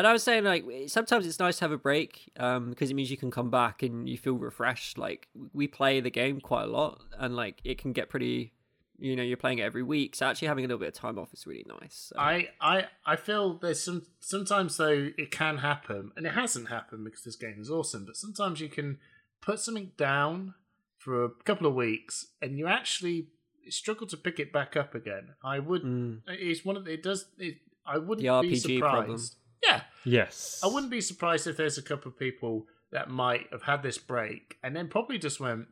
[0.00, 2.94] and I was saying like sometimes it's nice to have a break um, because it
[2.94, 4.96] means you can come back and you feel refreshed.
[4.96, 8.54] Like we play the game quite a lot, and like it can get pretty.
[8.98, 11.18] You know, you're playing it every week, so actually having a little bit of time
[11.18, 12.12] off is really nice.
[12.14, 12.18] So.
[12.18, 17.04] I, I I feel there's some sometimes though it can happen and it hasn't happened
[17.04, 18.98] because this game is awesome but sometimes you can
[19.42, 20.54] put something down
[20.96, 23.28] for a couple of weeks and you actually
[23.68, 26.20] struggle to pick it back up again I would Mm.
[26.26, 29.20] it's one of it does it, I wouldn't be surprised problem.
[29.62, 29.82] Yeah.
[30.04, 30.60] Yes.
[30.64, 33.98] I wouldn't be surprised if there's a couple of people that might have had this
[33.98, 35.66] break and then probably just went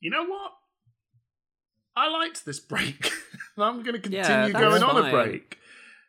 [0.00, 0.52] you know what?
[1.96, 3.10] I liked this break.
[3.58, 5.58] I'm going to continue that's going on a break.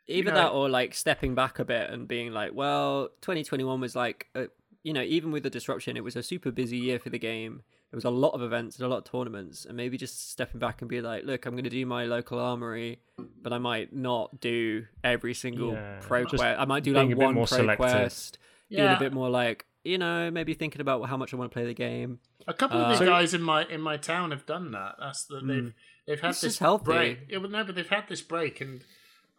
[0.07, 3.95] Either know- that or like stepping back a bit and being like well 2021 was
[3.95, 4.47] like a,
[4.83, 7.61] you know even with the disruption it was a super busy year for the game
[7.91, 10.59] there was a lot of events and a lot of tournaments and maybe just stepping
[10.59, 12.99] back and be like look i'm going to do my local armory
[13.41, 17.15] but i might not do every single Yeah, pro quest i might do being like
[17.15, 17.77] a bit one more pro selective.
[17.85, 18.37] quest
[18.69, 18.95] being Yeah.
[18.95, 21.65] a bit more like you know maybe thinking about how much i want to play
[21.65, 24.71] the game A couple of Uh, the guys in my in my town have done
[24.71, 24.95] that.
[24.99, 25.73] That's the they've
[26.07, 26.85] they've had this just healthy.
[26.85, 27.19] break.
[27.29, 28.83] It would no, but they've had this break, and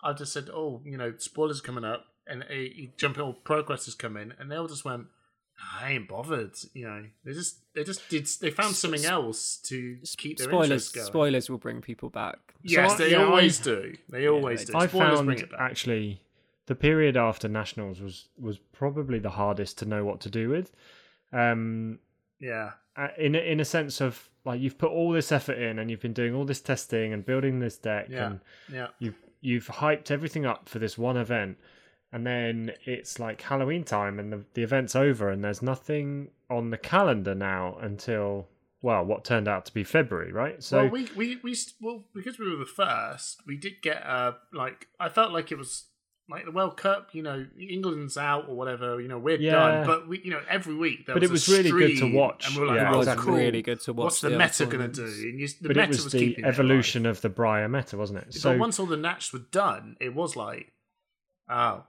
[0.03, 3.35] I just said, oh, you know, spoilers coming up, and uh, you jump in, or
[3.35, 5.07] progress has come in, and they all just went,
[5.81, 6.53] I ain't bothered.
[6.75, 10.71] You know, they just they just did they found something else to keep their spoilers
[10.71, 11.07] interest going.
[11.07, 13.95] spoilers will bring people back Yes, So they yeah, always I- do.
[14.09, 14.79] They always they do.
[14.79, 15.61] I Spoilers bring found it back.
[15.61, 16.23] actually
[16.67, 20.71] the period after nationals was was probably the hardest to know what to do with.
[21.33, 21.99] Um,
[22.41, 22.73] yeah,
[23.19, 26.01] in a, in a sense of like you've put all this effort in and you've
[26.01, 28.27] been doing all this testing and building this deck Yeah.
[28.27, 28.41] and
[28.73, 28.87] yeah.
[28.99, 31.59] you've you've hyped everything up for this one event
[32.13, 36.71] and then it's like Halloween time and the, the event's over and there's nothing on
[36.71, 38.49] the calendar now until
[38.83, 42.39] well what turned out to be February right so well, we, we we well because
[42.39, 45.85] we were the first, we did get uh like I felt like it was
[46.29, 47.09] like the World Cup.
[47.13, 49.01] You know, England's out or whatever.
[49.01, 49.51] You know, we're Yeah.
[49.51, 49.87] done.
[49.87, 52.15] But we, you know, every week there But was it was a really good to
[52.17, 52.47] watch.
[52.47, 53.33] and we were like, Yeah, oh, it was exactly.
[53.35, 55.03] really good to watch What's the other meta going to do?
[55.29, 56.55] And you, the but meta it was, was the keeping it alive.
[56.55, 59.97] evolution of the Briar meta wasn't it so but once all the nats were done,
[60.01, 60.73] it was like,
[61.49, 61.83] oh,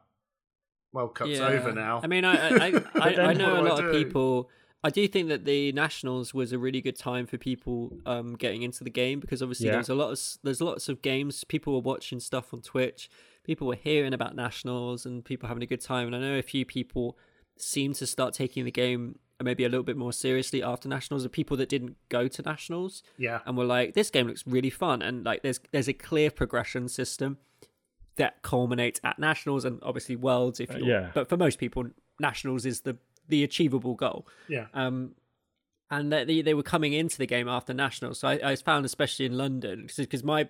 [0.93, 1.47] World Cup's Yeah.
[1.47, 2.01] over now.
[2.03, 4.49] I mean, I I, I, I, know a what do I lot of people.
[4.83, 8.63] I do think that the nationals was a really good time for people um, getting
[8.63, 9.73] into the game because obviously Yeah.
[9.73, 11.43] there was a lot of there's lots of games.
[11.43, 13.09] People were watching stuff on Twitch.
[13.43, 16.07] People were hearing about nationals and people having a good time.
[16.07, 17.17] And I know a few people
[17.57, 21.23] seem to start taking the game maybe a little bit more seriously after nationals.
[21.23, 24.69] The people that didn't go to nationals yeah, and were like, "This game looks really
[24.69, 27.37] fun," and like there's there's a clear progression system
[28.17, 30.59] that culminates at nationals and obviously worlds.
[30.59, 31.11] If you yeah.
[31.13, 31.85] but for most people,
[32.19, 32.97] nationals is the
[33.27, 34.27] the achievable goal.
[34.47, 34.67] yeah.
[34.73, 35.15] Um,
[35.89, 38.19] and that they, they were coming into the game after nationals.
[38.19, 40.47] So I, I found, especially in London, because my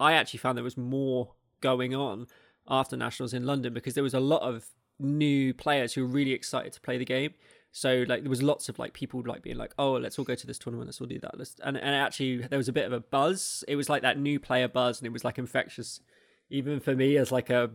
[0.00, 2.26] I actually found there was more going on
[2.68, 4.66] after nationals in London because there was a lot of
[4.98, 7.34] new players who were really excited to play the game.
[7.70, 10.34] So like there was lots of like people like being like, oh, let's all go
[10.34, 11.38] to this tournament, let's all do that.
[11.38, 11.56] Let's...
[11.62, 13.64] And and actually there was a bit of a buzz.
[13.68, 16.00] It was like that new player buzz, and it was like infectious.
[16.50, 17.70] Even for me as like a,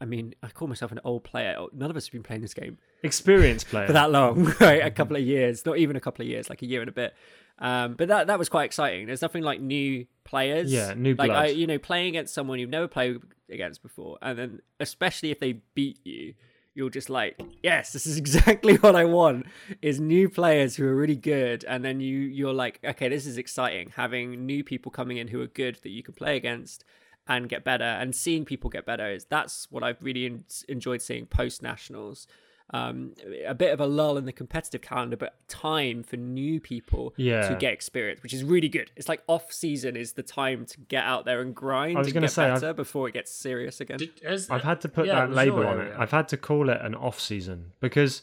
[0.00, 1.56] I mean, I call myself an old player.
[1.72, 4.84] None of us have been playing this game experienced player for that long, right?
[4.84, 6.92] A couple of years, not even a couple of years, like a year and a
[6.92, 7.14] bit.
[7.58, 9.06] Um, but that that was quite exciting.
[9.06, 10.72] There's nothing like new players.
[10.72, 13.18] Yeah, new like I, you know, playing against someone you've never played
[13.50, 16.34] against before, and then especially if they beat you,
[16.74, 19.46] you're just like, yes, this is exactly what I want.
[19.82, 23.38] Is new players who are really good, and then you you're like, okay, this is
[23.38, 23.92] exciting.
[23.96, 26.84] Having new people coming in who are good that you can play against.
[27.28, 31.02] And get better and seeing people get better is that's what I've really en- enjoyed
[31.02, 32.26] seeing post nationals.
[32.70, 33.14] Um,
[33.46, 37.48] a bit of a lull in the competitive calendar, but time for new people Yeah.
[37.48, 38.90] to get experience, which is really good.
[38.94, 42.08] It's like off season is the time to get out there and grind I was
[42.08, 43.96] and gonna get say, I've- better before it gets serious again.
[43.96, 45.82] Did, has, I've had to put yeah, that label your on it.
[45.84, 45.96] area.
[45.98, 48.20] I've had to call it an off season because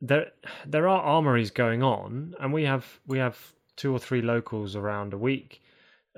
[0.00, 0.32] there
[0.66, 5.12] there are armories going on, and we have we have two or three locals around
[5.12, 5.62] a week,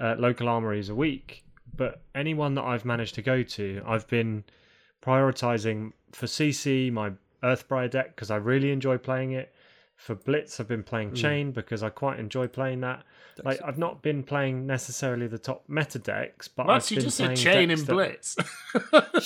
[0.01, 1.45] uh, local armories a week.
[1.81, 4.45] But anyone that I've managed to go to, I've been
[5.03, 7.13] prioritizing for CC my
[7.43, 9.51] Earthbriar deck because I really enjoy playing it.
[9.97, 11.15] For Blitz, I've been playing hmm.
[11.15, 13.05] Chane because I quite enjoy playing that.
[13.43, 17.05] Like I've not been playing necessarily the top meta decks, but Max, I've you been
[17.05, 18.37] just said playing Chane decks and that-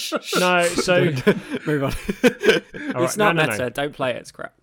[0.06, 0.34] blitz.
[0.38, 1.04] No, so
[1.66, 1.90] Move on.
[2.22, 3.50] right, it's not no, no, no.
[3.50, 3.70] meta.
[3.70, 4.18] Don't play it.
[4.18, 4.54] It's crap.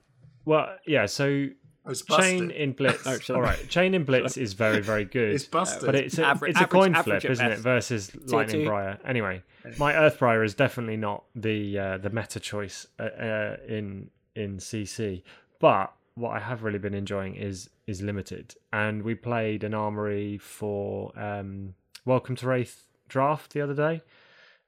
[0.46, 1.08] Well, yeah.
[1.08, 1.48] So
[1.88, 3.04] It's Chane in Blitz.
[3.08, 5.34] Oh, shut all Chane in Blitz is very, very good.
[5.34, 5.86] It's busted.
[5.86, 7.60] but it's a, Average- it's a coin average flip, at isn't it?
[7.60, 8.67] Versus Lightning two.
[8.67, 9.00] Briar.
[9.06, 9.41] Anyway,
[9.78, 14.58] my Earth Earthbriar is definitely not the uh, the meta choice uh, uh, in in
[14.58, 15.24] CC.
[15.60, 20.38] But what I have really been enjoying is is limited, and we played an armory
[20.38, 21.74] for um,
[22.06, 22.76] Welcome to Rathe
[23.10, 24.02] draft the other day,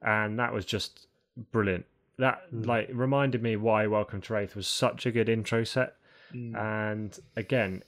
[0.02, 1.08] and that was just
[1.52, 1.86] brilliant.
[2.18, 5.96] That like reminded me why Welcome to Rathe was such a good intro set.
[6.36, 6.56] Mm.
[6.92, 7.84] And again,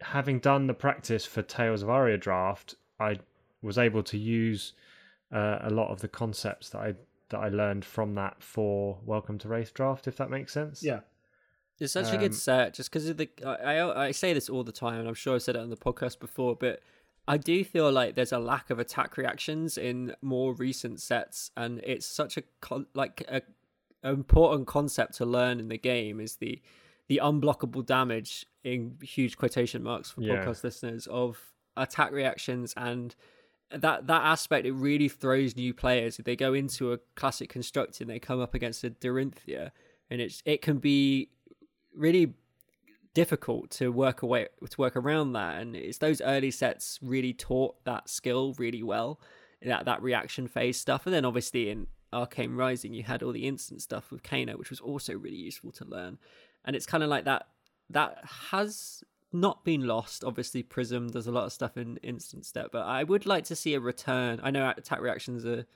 [0.00, 3.18] having done the practice for Tales of Aria draft, I
[3.62, 4.72] was able to use
[5.32, 6.94] uh, a lot of the concepts that I
[7.30, 10.06] that I learned from that for Welcome to Rathe draft.
[10.06, 10.82] If that makes sense.
[10.82, 11.00] yeah.
[11.80, 13.28] It's such a Um, good set, just because of the.
[13.44, 15.70] I, I I say this all the time, and I'm sure I've said it on
[15.70, 16.80] the podcast before, but
[17.26, 21.80] I do feel like there's a lack of attack reactions in more recent sets, and
[21.82, 23.42] it's such a con- like a,
[24.04, 26.62] a important concept to learn in the game is the
[27.08, 30.44] the unblockable damage in huge quotation marks for Yeah.
[30.44, 33.14] podcast listeners of attack reactions and
[33.70, 36.18] that that aspect it really throws new players.
[36.18, 39.70] If they go into a classic construct and they come up against a Dorinthia
[40.10, 41.30] and it's it can be
[41.94, 42.34] really
[43.14, 45.60] difficult to work away to work around that.
[45.60, 49.20] And it's those early sets really taught that skill really well
[49.62, 51.06] that that reaction phase stuff.
[51.06, 54.70] And then obviously in Arcane Rising you had all the instant stuff with Kano which
[54.70, 56.18] was also really useful to learn
[56.64, 57.46] and it's kind of like that
[57.90, 58.18] that
[58.50, 62.82] has not been lost obviously Prism does a lot of stuff in instant step but
[62.86, 65.66] I would like to see a return I know attack reactions are,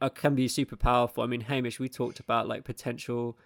[0.00, 3.38] are can be super powerful I mean Hamish we talked about like potential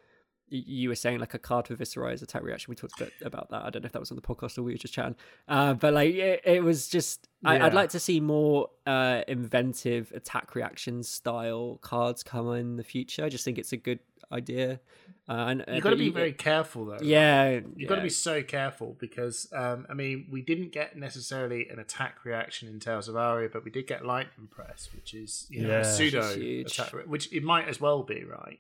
[0.55, 2.71] you were saying like a card for Viserai attack reaction.
[2.71, 3.65] We talked a bit about that.
[3.65, 5.17] I don't know if that was on the podcast or we were just chatting.
[5.49, 7.75] Uh, but like it, it was just I, I'd Yeah.
[7.75, 13.25] like to see more uh, inventive attack reaction style cards come in the future.
[13.25, 14.01] I just think it's a good
[14.33, 14.81] idea.
[15.29, 16.99] Uh, and You've got to be very careful though.
[17.01, 17.61] yeah.
[17.77, 21.79] You've got to be so careful because, um, I mean, we didn't get necessarily an
[21.79, 25.63] attack reaction in Tales of Aria, but we did get Lightning Press, which is you
[25.63, 25.81] know, Yeah.
[25.81, 28.59] a pseudo Which attack, which it might as well be, right?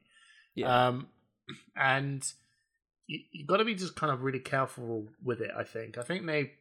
[0.55, 0.87] yeah.
[0.89, 1.09] Um,
[1.77, 2.25] and
[3.09, 5.51] you, you've got to be just kind of really careful with it.
[5.57, 5.99] I think.
[5.99, 6.53] I think they.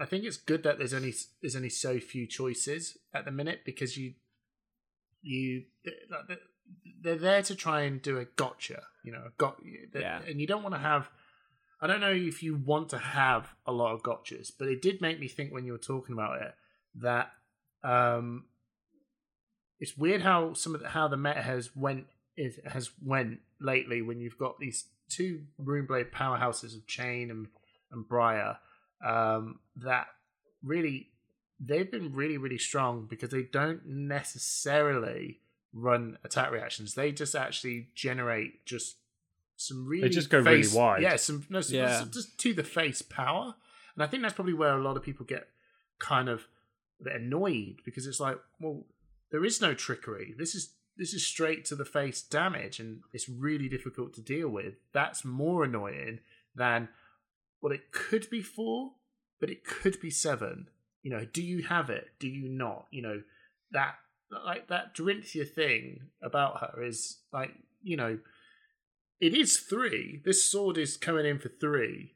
[0.00, 3.60] I think it's good that there's only there's only so few choices at the minute
[3.64, 4.14] because you
[5.22, 5.62] you
[7.00, 9.58] they're there to try and do a gotcha, you know, got
[9.94, 10.20] Yeah.
[10.26, 11.08] and you don't want to have.
[11.80, 15.00] I don't know if you want to have a lot of gotchas, but it did
[15.00, 16.54] make me think when you were talking about it
[16.94, 17.32] that
[17.82, 18.44] um,
[19.80, 24.00] it's weird how some of the, how the meta has went is has went lately
[24.00, 27.48] when you've got these two Runeblade powerhouses of Chane and
[27.90, 28.58] and Briar
[29.04, 30.06] um, that
[30.62, 31.08] really
[31.58, 35.40] they've been really really strong because they don't necessarily
[35.72, 36.94] run attack reactions.
[36.94, 38.96] They just actually generate just
[39.56, 41.02] some really They just go really face- wide.
[41.02, 42.00] Yeah, some no, some, Yeah.
[42.00, 43.54] some just to the face power,
[43.94, 45.48] and I think that's probably where a lot of people get
[45.98, 46.46] kind of
[47.00, 48.84] a bit annoyed because it's like, well,
[49.30, 50.34] there is no trickery.
[50.36, 54.48] This is this is straight to the face damage, and it's really difficult to deal
[54.48, 54.74] with.
[54.92, 56.20] That's more annoying
[56.54, 56.88] than
[57.60, 58.92] what it could be four,
[59.40, 60.68] but it could be seven.
[61.02, 62.08] You know, do you have it?
[62.18, 62.86] Do you not?
[62.90, 63.22] You know,
[63.70, 63.94] that
[64.44, 67.50] like that Dorinthia thing about her is like,
[67.82, 68.18] you know,
[69.20, 70.20] it is three.
[70.24, 72.14] This sword is coming in for three,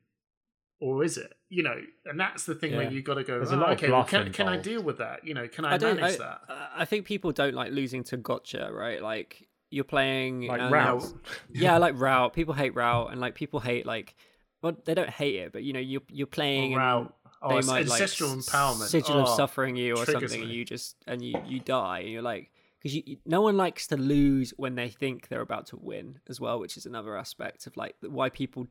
[0.81, 1.33] or is it?
[1.49, 2.91] You know, and that's the thing where Yeah.
[2.91, 3.39] you got to go.
[3.39, 5.25] There's a "Oh, lot okay, well, can can I deal with that?
[5.25, 6.41] You know, can I, I manage I, that?
[6.77, 9.01] I think people don't like losing to gotcha, right?
[9.03, 11.05] Like you're playing Like and- route.
[11.53, 12.33] yeah, like route.
[12.33, 14.15] People hate route, and like people hate like,
[14.63, 17.15] well, they don't hate it, but you know, you're you're playing and route.
[17.47, 18.89] Oh, they it's might like ancestral s- empowerment.
[18.89, 22.11] sigil of Oh, suffering you or something, and you just and you you die, and
[22.11, 22.51] you're like,
[22.83, 26.59] because no one likes to lose when they think they're about to win as well,
[26.59, 28.67] which is another aspect of like why people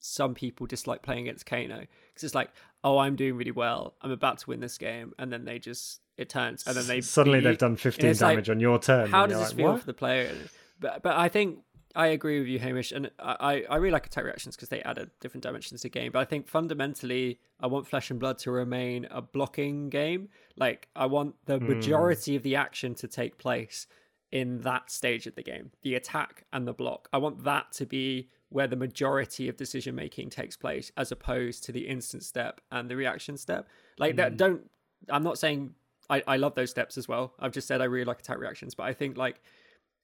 [0.00, 2.50] some people dislike playing against Kano because it's like,
[2.82, 6.00] oh, I'm doing really well, I'm about to win this game, and then they just
[6.16, 8.78] it turns, and then they suddenly beat they've done 15 it's like, damage on your
[8.78, 9.10] turn.
[9.10, 10.30] How does this like, feel "What?" for the player?
[10.80, 11.60] But but I think
[11.96, 14.98] I agree with you, Hamish, and I I really like attack reactions because they add
[14.98, 16.10] a different dimensions to the game.
[16.12, 20.28] But I think fundamentally, I want Flesh and Blood to remain a blocking game.
[20.56, 21.66] Like I want the Hmm.
[21.68, 23.86] majority of the action to take place
[24.32, 27.08] in that stage of the game, the attack and the block.
[27.12, 31.62] I want that to be where the majority of decision making takes place, as opposed
[31.64, 33.68] to the instant step and the reaction step.
[33.98, 34.16] Like Hmm.
[34.16, 34.36] that.
[34.36, 34.68] Don't.
[35.08, 35.74] I'm not saying
[36.10, 37.34] I, I love those steps as well.
[37.38, 39.40] I've just said I really like attack reactions, but I think like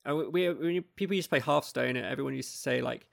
[0.07, 3.07] we, we people used to play Hearthstone, and everyone used to say like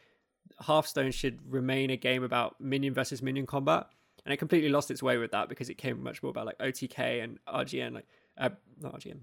[0.59, 3.87] Hearthstone should remain a game about minion versus minion combat,
[4.25, 6.57] and it completely lost its way with that because it came much more about like
[6.59, 9.19] OTK and RGN, like uh, not RGN,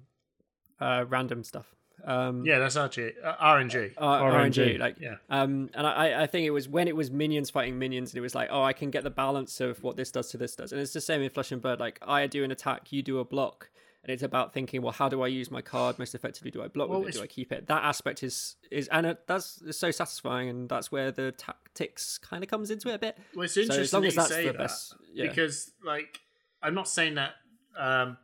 [0.80, 1.74] uh, random stuff.
[2.04, 3.92] Um, Yeah, that's RG, uh, RNG.
[3.96, 5.14] uh, RNG, RNG, like yeah.
[5.30, 8.20] um, and I, I think it was when it was minions fighting minions, and it
[8.20, 10.72] was like, oh, I can get the balance of what this does to this does,
[10.72, 11.80] and it's the same in Flesh and Blood.
[11.80, 13.70] Like I do an attack, you do a block,
[14.04, 16.50] and it's about thinking, well, how do I use my card most effectively?
[16.50, 17.18] Do I block Well, with it?
[17.18, 17.66] Do I keep it?
[17.66, 22.44] That aspect is is and it, that's so satisfying, and that's where the tactics kind
[22.44, 23.18] of comes into it a bit.
[23.34, 25.26] Well, it's So interesting as long that as you that's say the that best, yeah.
[25.28, 26.20] because, like,
[26.62, 27.32] I'm not saying that
[27.78, 28.16] um,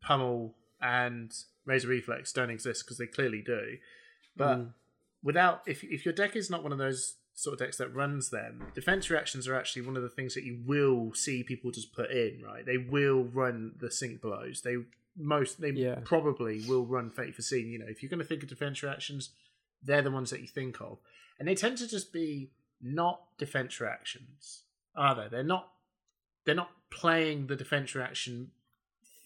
[0.00, 1.32] Pummel and
[1.64, 3.78] Razor Reflex don't exist because they clearly do,
[4.36, 4.72] but Mm.
[5.22, 8.30] without if if your deck is not one of those sort of decks that runs
[8.30, 11.92] them, defense reactions are actually one of the things that you will see people just
[11.94, 12.42] put in.
[12.44, 14.60] Right, they will run the Sink Belows.
[14.62, 14.76] They
[15.16, 16.00] most they Yeah.
[16.04, 17.68] probably will run Fate Foreseen.
[17.68, 19.30] You know, if you're going to think of defense reactions,
[19.82, 20.98] they're the ones that you think of,
[21.38, 22.50] and they tend to just be
[22.80, 24.62] not defense reactions,
[24.96, 25.28] are they?
[25.28, 25.70] They're not.
[26.44, 28.50] They're not playing the defense reaction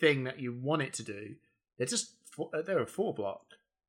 [0.01, 1.35] thing that you want it to do.
[1.77, 3.43] They're just uh, they're a four block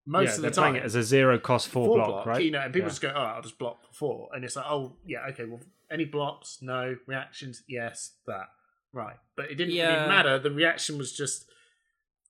[0.05, 0.63] most yeah, of the they're time.
[0.71, 2.43] playing it as a zero cost four, block, block, right?
[2.43, 2.89] You know, and people Yeah.
[2.89, 5.45] just go, "Oh, I'll just block for four," and it's like, "Oh, yeah, okay.
[5.45, 5.59] Well,
[5.91, 6.59] any blocks?
[6.61, 7.61] No reactions?
[7.67, 8.47] Yes, that
[8.91, 9.93] right." But it didn't Yeah.
[9.97, 10.39] really matter.
[10.39, 11.47] The reaction was just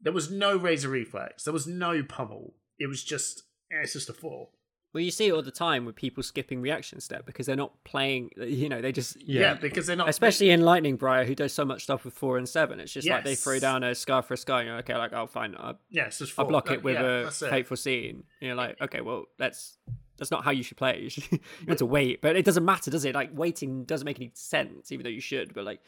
[0.01, 1.43] there was no razor reflex.
[1.43, 2.55] There was no pummel.
[2.77, 4.49] It was just eh, it's just a four.
[4.91, 7.83] Well, you see it all the time with people skipping reaction step because they're not
[7.83, 8.31] playing.
[8.37, 9.53] You know, they just Yeah, Yeah.
[9.53, 12.49] because they're not especially in Lightning Briar, who does so much stuff with four and
[12.49, 12.79] seven.
[12.79, 15.13] It's just like they throw down a scar for a scar, and you're okay, like,
[15.13, 15.77] oh, fine, I'll, find.
[15.91, 18.23] Yeah, it's just I'll block That- it with yeah, a Fate Foreseen.
[18.41, 19.77] And you're like, okay, well, that's
[20.17, 20.99] that's not how you should play.
[21.03, 23.13] You should you have to wait, but it doesn't matter, does it?
[23.13, 25.53] Like waiting doesn't make any sense, even though you should.
[25.53, 25.81] But like,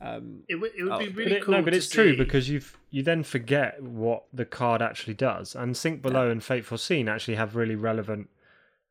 [0.00, 1.54] um, It would, it would Oh, be really But it- cool.
[1.54, 5.54] no, but to it's true because you've you then forget what the card actually does,
[5.54, 8.28] and Sink Below and Fate Foreseen actually have really relevant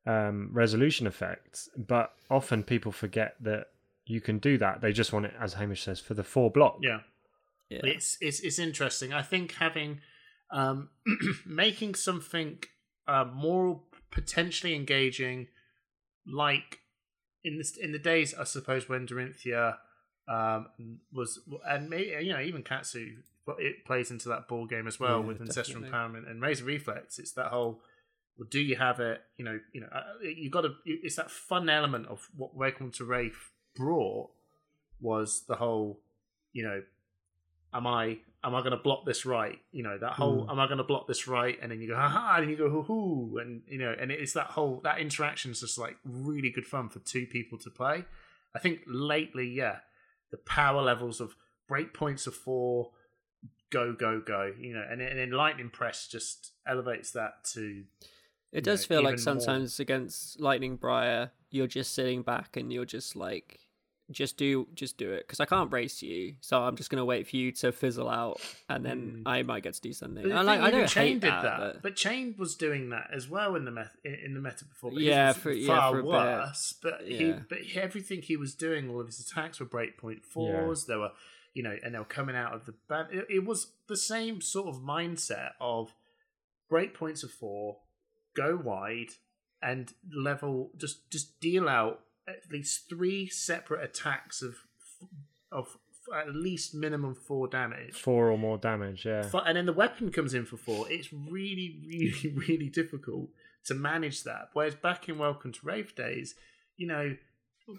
[0.05, 1.69] um, resolution effects.
[1.77, 3.67] But often people forget that
[4.05, 4.81] you can do that.
[4.81, 6.77] They just want it, as Hamish says, for the four block.
[6.81, 7.01] yeah.
[7.69, 9.13] yeah, it's it's it's interesting.
[9.13, 10.01] I think having
[10.51, 10.89] um
[11.45, 12.59] making something
[13.07, 15.47] uh, more potentially engaging,
[16.25, 16.79] like
[17.43, 19.77] in the in the days I suppose when Dorinthia
[20.29, 23.15] um was and maybe you know even Katsu
[23.45, 26.65] but it plays into that ball game as well Yeah, with ancestral empowerment and razor
[26.65, 27.17] reflex.
[27.17, 27.81] It's that whole
[28.37, 29.21] well, do you have it?
[29.37, 30.75] You know, you know, uh, you got to.
[30.85, 33.33] It's that fun element of what Welcome to Rathe
[33.75, 34.29] brought
[35.01, 35.99] was the whole,
[36.53, 36.81] you know,
[37.73, 39.59] am I am I going to block this right?
[39.71, 40.51] You know, that whole Hmm.
[40.51, 41.57] am I going to block this right?
[41.61, 44.11] And then you go ha ha, and you go hoo hoo, and you know, and
[44.11, 47.69] it's that whole that interaction is just like really good fun for two people to
[47.69, 48.05] play.
[48.55, 49.79] I think lately, yeah,
[50.31, 51.35] the power levels of
[51.67, 52.91] break points of four,
[53.69, 57.83] go go go, you know, and, and then lightning press just elevates that to
[58.51, 59.41] it does know, feel like even more.
[59.41, 63.59] sometimes against Lightning Briar, you're just sitting back and you're just like,
[64.11, 67.27] just do, just do it, because I can't race you, so I'm just gonna wait
[67.27, 69.27] for you to fizzle out, and then hmm.
[69.27, 70.23] I might get to do something.
[70.23, 71.95] But I like, I even don't Chane hate did that, that, but- but...
[71.95, 74.91] Chane was doing that as well in the meta in the meta before.
[74.91, 76.09] But Yeah, was for- yeah, far for a bit.
[76.09, 76.75] worse.
[76.81, 77.39] But he, Yeah.
[77.47, 80.85] but he- everything he was doing, all of his attacks were breakpoint fours.
[80.85, 81.11] There were,
[81.53, 83.09] you know, and they were coming out of the band.
[83.11, 85.93] It, it was the same sort of mindset of
[86.71, 87.77] breakpoints of four,
[88.35, 89.11] go wide,
[89.61, 90.71] and level.
[90.77, 94.55] Just just deal out at least three separate attacks of
[95.51, 95.77] of
[96.15, 97.95] at least minimum four damage.
[97.95, 99.29] Four or more damage, yeah.
[99.45, 100.85] And then the weapon comes in for four.
[100.89, 103.29] It's really, really, really difficult
[103.65, 104.49] to manage that.
[104.53, 106.35] Whereas back in Welcome to Rathe days,
[106.77, 107.15] you know,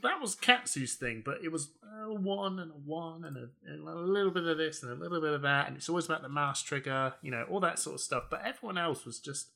[0.02, 1.70] that was Katsu's thing, but it was
[2.04, 4.94] a one and a one and a, and a little bit of this and a
[4.94, 7.78] little bit of that, and it's always about the mouse trigger, you know, all that
[7.78, 8.24] sort of stuff.
[8.30, 9.48] But everyone else was just,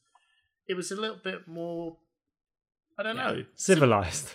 [0.67, 1.99] it was a little bit more,
[2.99, 3.45] I don't know.
[3.55, 4.31] Civilized.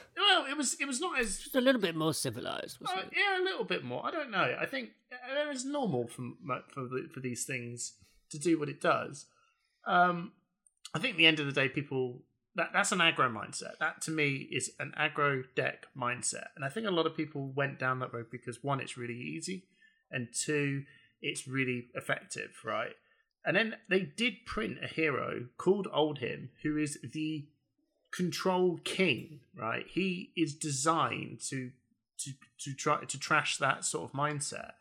[0.60, 2.82] It was, it was not as just a little bit more civilized.
[2.82, 3.14] Wasn't uh, it?
[3.16, 4.06] yeah, a little bit more.
[4.06, 4.58] I don't know.
[4.60, 6.34] I think uh, it's normal for
[6.74, 7.94] for for these things
[8.32, 9.28] to do what it does.
[9.88, 10.34] Um,
[10.94, 12.24] I think at the end of the day, people
[12.56, 13.78] that that's an aggro mindset.
[13.80, 17.54] That to me is an aggro deck mindset, and I think a lot of people
[17.56, 19.64] went down that road because one, it's really easy,
[20.12, 20.84] and two,
[21.22, 22.98] it's really effective, right?
[23.46, 27.48] And then they did print a hero called Oldhim, who is the
[28.12, 29.86] control king, right?
[29.88, 31.72] He is designed to
[32.20, 34.72] to to try to trash that sort of mindset.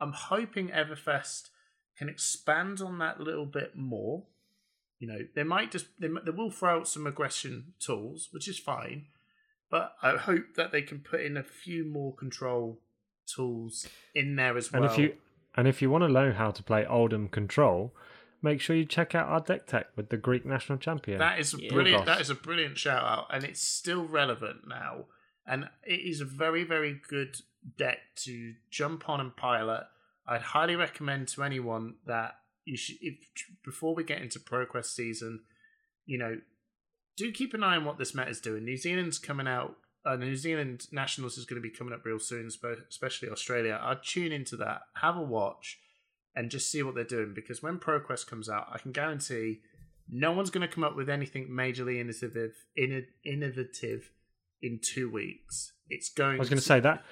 [0.00, 1.50] I'm hoping Everfest
[1.96, 4.24] can expand on that a little bit more.
[4.98, 8.58] You know, they might just they, they will throw out some aggression tools, which is
[8.58, 9.06] fine,
[9.70, 12.80] but I hope that they can put in a few more control
[13.26, 14.82] tools in there as well.
[14.82, 15.14] And if you
[15.56, 17.92] and if you want to know how to play Oldhim Control,
[18.42, 21.18] make sure you check out our deck tech with the Greek national champion.
[21.18, 21.70] That is Yeah.
[21.70, 22.04] brilliant.
[22.04, 22.16] Burgos.
[22.16, 25.06] That is a brilliant shout out, and it's still relevant now.
[25.46, 27.40] And it is a very, very good
[27.76, 29.86] deck to jump on and pilot.
[30.26, 33.16] I'd highly recommend to anyone that you should, if
[33.64, 35.44] before we get into ProQuest season,
[36.04, 36.40] you know,
[37.16, 38.64] do keep an eye on what this meta is doing.
[38.64, 39.76] New Zealand's coming out.
[40.04, 43.80] Uh, New Zealand Nationals is going to be coming up real soon, especially Australia.
[43.82, 45.78] I'd tune into that, have a watch,
[46.36, 47.32] and just see what they're doing.
[47.34, 49.60] Because when ProQuest comes out, I can guarantee
[50.08, 52.54] no one's going to come up with anything majorly innovative,
[53.24, 54.10] innovative
[54.62, 55.72] in two weeks.
[55.88, 56.36] It's going.
[56.36, 57.04] I was going to say that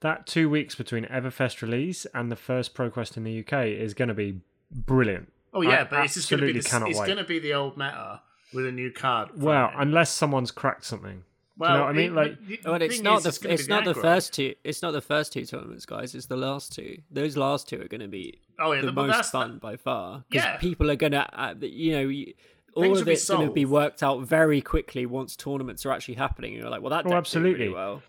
[0.00, 4.08] that two weeks between Everfest release and the first ProQuest in the UK is going
[4.08, 5.32] to be brilliant.
[5.52, 7.06] Oh yeah, I but it's just going to be the, cannot it's wait.
[7.06, 8.20] going to be the old meta
[8.52, 9.30] with a new card.
[9.36, 9.74] Well, it.
[9.78, 11.22] unless someone's cracked something.
[11.56, 12.06] well, you know what I mean?
[12.06, 14.02] it- Like- the- the oh, Well, it's not is, the gonna it's not the aggro.
[14.02, 14.54] first two.
[14.64, 16.14] It's not the first two tournaments, guys.
[16.14, 16.98] It's the last two.
[17.10, 19.76] Those last two are going to be Oh yeah, the but most that's fun by
[19.76, 20.56] far because Yeah.
[20.58, 22.34] people are going to, uh, you know, you,
[22.74, 26.14] all Things of it's going to be worked out very quickly once tournaments are actually
[26.14, 26.54] happening.
[26.54, 27.74] And you're like, well, that Oh, deck's doing really absolutely.
[27.74, 28.02] well.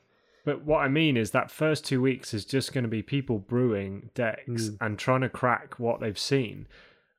[0.43, 3.39] But what I mean is that first two weeks is just going to be people
[3.39, 6.67] brewing decks and trying to crack what they've seen,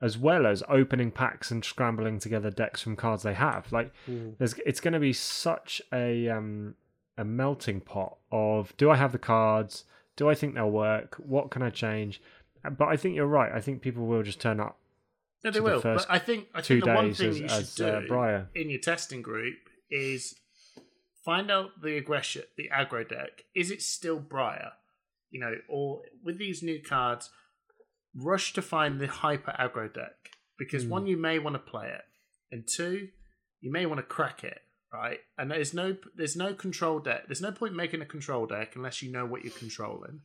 [0.00, 3.72] as well as opening packs and scrambling together decks from cards they have.
[3.72, 6.74] Like, there's it's going to be such a um,
[7.18, 9.84] a melting pot of do I have the cards?
[10.16, 11.16] Do I think they'll work?
[11.16, 12.20] What can I change?
[12.70, 13.52] But I think you're right.
[13.52, 14.78] I think people will just turn up
[15.44, 15.80] No, they the will.
[15.80, 18.08] first But I think I two think the one thing as- you should uh, do
[18.08, 18.48] Briar.
[18.54, 19.56] in your testing group
[19.90, 20.34] is
[21.24, 23.42] find out the aggression, the aggro deck.
[23.54, 24.72] Is it still Briar?
[25.30, 27.30] You know, or with these new cards,
[28.14, 30.90] rush to find the hyper aggro deck because Hmm.
[30.90, 32.04] one, you may want to play it,
[32.50, 33.08] and two,
[33.60, 34.62] you may want to crack it.
[34.92, 37.26] Right, and there's no there's no control deck.
[37.26, 40.22] There's no point making a control deck unless you know what you're controlling.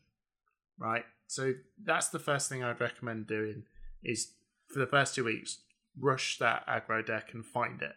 [0.77, 3.63] Right, so that's the first thing I'd recommend doing
[4.04, 4.34] is
[4.67, 5.60] for the first two weeks,
[5.98, 7.94] rush that aggro deck and find it,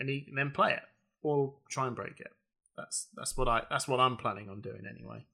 [0.00, 0.80] and, and then play it
[1.22, 2.30] or try and break it.
[2.74, 5.26] That's that's what I that's what I'm planning on doing anyway.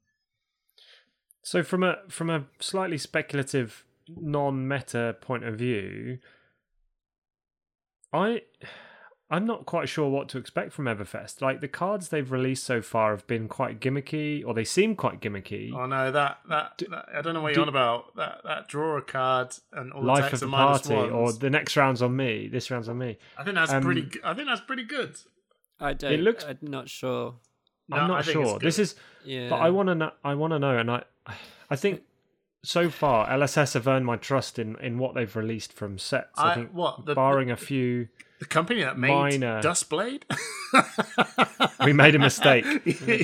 [1.45, 6.19] So from a from a slightly speculative non-meta point of view,
[8.13, 8.43] I
[9.33, 11.41] I'm not quite sure what to expect from Everfest.
[11.41, 15.21] Like the cards they've released so far have been quite gimmicky, or they seem quite
[15.23, 15.73] gimmicky.
[15.75, 18.15] Oh no, that that, that I don't know what you're on about.
[18.17, 21.11] That that draw a card and all the Life text of are the minus party,
[21.11, 22.47] or the next round's on me.
[22.49, 23.17] This round's on me.
[23.39, 24.03] I think that's um, pretty.
[24.03, 25.17] g- I think that's pretty good.
[25.81, 26.13] I don't.
[26.13, 27.37] It looks- I'm not sure.
[27.89, 28.59] No, I'm I not think sure.
[28.59, 30.11] This is, Yeah, but I want to know.
[30.23, 31.05] I want to know, and I,
[31.71, 32.03] I think
[32.63, 36.39] so far LSS have earned my trust in in what they've released from sets.
[36.39, 38.09] I, I- think, what, the- barring a few.
[38.43, 40.23] The company that made minor- Dustblade.
[41.85, 42.65] We made a mistake.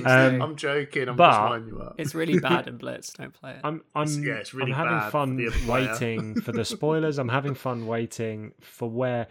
[0.04, 1.08] Um, I'm joking.
[1.08, 1.94] I'm but- just winding you up.
[1.98, 3.12] it's really bad in Blitz.
[3.12, 3.60] Don't play it.
[3.62, 7.18] I'm I'm yeah, it's really I'm having bad for fun the waiting for the spoilers.
[7.18, 9.28] I'm having fun waiting for where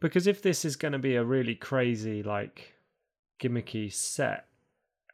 [0.00, 2.74] because if this is going to be a really crazy like
[3.42, 4.46] gimmicky set,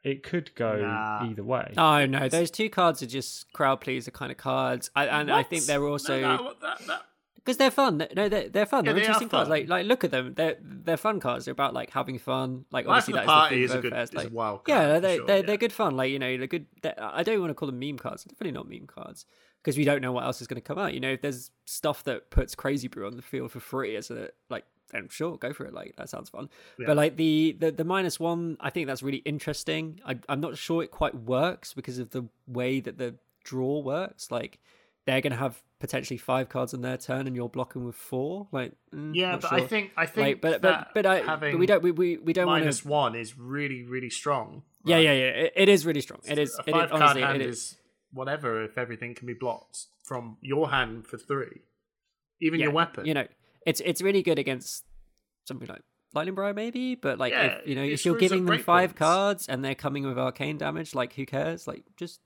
[0.03, 1.25] it could go Nah.
[1.29, 1.73] either way.
[1.77, 5.43] Oh no, those two cards are just crowd pleaser kind of cards, I, and I
[5.43, 7.05] think they're No, also that- that- that-
[7.43, 8.05] because they're fun.
[8.15, 8.85] No, they're they're fun.
[8.85, 9.47] Yeah, they're they interesting cards.
[9.47, 9.57] fun.
[9.57, 10.33] Like like look at them.
[10.33, 11.45] They're they're fun cards.
[11.45, 12.65] They're about like having fun.
[12.71, 14.23] Like Life obviously the that Party is is the a good, of first, is a
[14.23, 15.41] like, wild yeah, they sure, they're, yeah.
[15.45, 15.95] they're good fun.
[15.95, 16.65] Like you know, they're good.
[16.81, 18.23] They're, I don't want to call them meme cards.
[18.23, 19.25] They're definitely not meme cards
[19.61, 20.93] because we don't know what else is going to come out.
[20.93, 24.11] You know, if there's stuff that puts Crazy Brew on the field for free as
[24.11, 25.73] a like, then sure, go for it.
[25.73, 26.49] Like that sounds fun.
[26.77, 26.87] Yeah.
[26.87, 29.99] But like the, the the minus one, I think that's really interesting.
[30.05, 34.31] I, I'm not sure it quite works because of the way that the draw works.
[34.31, 34.59] Like
[35.05, 38.47] they're going to have potentially five cards in their turn, and you're blocking with four.
[38.51, 39.59] Like mm, Yeah, but sure.
[39.59, 42.17] I think I think like, but but but, I, having but we don't we, we,
[42.17, 42.87] we don't want minus to.
[42.87, 44.63] one is really really strong.
[44.85, 45.03] Yeah, right?
[45.05, 45.25] yeah, yeah.
[45.25, 46.19] It, it is really strong.
[46.25, 46.57] It is.
[46.59, 47.21] A It five card honestly.
[47.21, 47.57] hand It is.
[47.57, 47.77] is
[48.11, 51.61] whatever if everything can be blocked from your hand for three,
[52.41, 53.05] even yeah, your weapon.
[53.05, 53.27] You know,
[53.65, 54.83] it's it's really good against
[55.45, 55.81] something like
[56.13, 56.95] Lightning Briar, maybe.
[56.95, 58.99] But like, Yeah, if you know, if you're giving them five points.
[58.99, 61.67] cards and they're coming with arcane damage, like who cares?
[61.67, 62.21] Like, just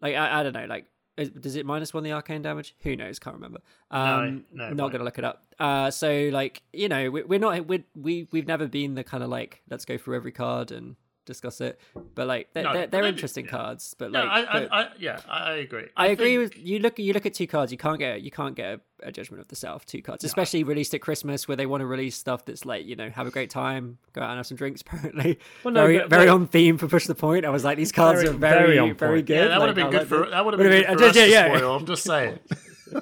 [0.00, 0.66] like I, I don't know.
[0.66, 0.86] Like,
[1.16, 2.74] does it minus one the arcane damage?
[2.80, 3.18] Who knows?
[3.18, 3.60] Can't remember.
[3.90, 5.44] Um, no, it not gonna look it up.
[5.58, 9.22] Uh, so like you know, we, we're not we we we've never been the kind
[9.22, 11.80] of like let's go through every card and discuss it.
[12.14, 13.50] But like they're No, they're, they're interesting yeah.
[13.50, 13.94] cards.
[13.98, 15.86] But No, like, I, but- I, I, yeah, I I agree.
[15.96, 16.78] I agree think- with you.
[16.78, 17.70] Look, you look at two cards.
[17.72, 19.84] You can't get you can't get a, a judgment of the South.
[19.86, 22.96] Two cards, especially released at Christmas, where they want to release stuff that's like you
[22.96, 24.80] know have a great time, go out and have some drinks.
[24.86, 27.44] Apparently, Well, no, very but- very but- on theme for push the point.
[27.44, 29.34] I was like, these cards Very- are very very on very good.
[29.36, 31.16] Yeah, that would have been good for that would have been been- good for us
[31.16, 31.56] yeah, to yeah.
[31.56, 31.76] spoil.
[31.76, 32.38] I'm just saying.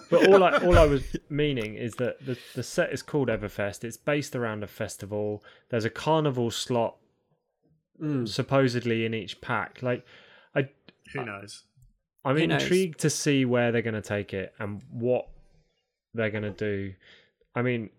[0.09, 3.83] But all I all I was meaning is that the the set is called Everfest.
[3.83, 5.43] It's based around a festival.
[5.71, 6.95] There's a carnival slot
[8.01, 8.29] Mm.
[8.29, 9.83] supposedly in each pack.
[9.83, 10.05] Like
[10.55, 10.69] I
[11.13, 11.65] Who knows?
[12.25, 12.63] I'm Who knows?
[12.63, 15.27] intrigued to see where they're going to take it and what
[16.15, 16.93] they're going to do.
[17.55, 17.91] I mean,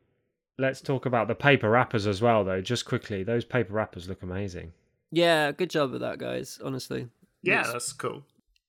[0.57, 2.61] let's talk about the paper wrappers as well, though.
[2.61, 4.73] Just quickly, those paper wrappers look amazing.
[5.11, 6.59] Yeah, good job with that, guys.
[6.63, 7.07] Honestly,
[7.41, 8.23] Yeah, It's- that's cool.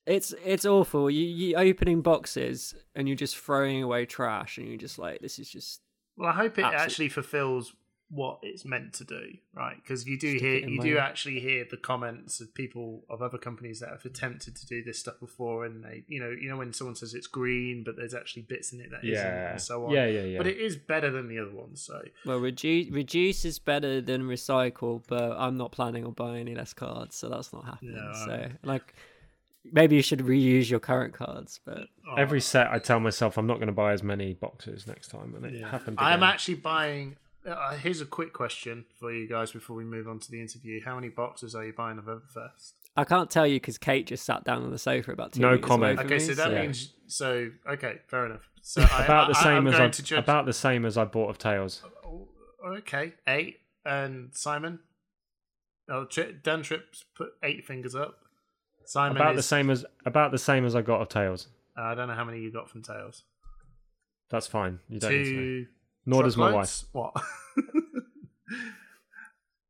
[0.05, 1.09] It's it's awful.
[1.11, 5.39] You you opening boxes and you're just throwing away trash, and you're just like, this
[5.39, 5.81] is just
[6.17, 7.73] Well, I hope it Absolute- actually fulfills
[8.15, 9.77] what it's meant to do, right?
[9.77, 13.23] Because you do Stick hear, you my- do actually hear the comments of people of
[13.23, 16.51] other companies that have attempted to do this stuff before, and they, you know, you
[16.51, 19.61] know, when someone says it's green, but there's actually bits in it that not and
[19.63, 19.93] so on.
[19.93, 20.39] yeah, yeah, yeah.
[20.39, 24.25] But it is better than the other ones, so well reduce reduce is better than
[24.25, 27.95] recycle, but I'm not planning on buying any less cards, so that's not happening.
[27.95, 28.95] No, I so like,
[29.71, 33.47] maybe you should reuse your current cards, but oh, Every set, I tell myself I'm
[33.47, 35.71] not going to buy as many boxes next time, and it yeah.
[35.71, 35.97] happened.
[36.01, 37.17] I'm actually buying.
[37.47, 40.81] Uh, here's a quick question for you guys before we move on to the interview.
[40.85, 42.73] How many boxes are you buying of Everfest?
[42.97, 45.53] I can't tell you because Kate just sat down on the sofa about two No
[45.53, 45.93] meters comment.
[45.93, 47.51] away from Okay, me, so that so- means so.
[47.69, 48.49] Okay, fair enough.
[48.61, 50.13] So I, about the same I'm as I, judge.
[50.13, 51.83] about the same as I bought of Tales.
[52.07, 52.29] Oh,
[52.79, 53.57] Okay, eight.
[53.85, 54.79] And Simon?
[55.91, 58.19] Oh, tri- Dan Trips put eight fingers up.
[58.85, 61.49] Simon About is, the same as about the same as I got of Tales.
[61.77, 63.25] I don't know how many you got from Tales.
[64.31, 64.79] That's fine.
[64.89, 65.31] You don't need to.
[65.33, 65.41] know.
[65.41, 65.67] Two.
[66.07, 66.85] Nor does my wife.
[66.93, 67.15] What?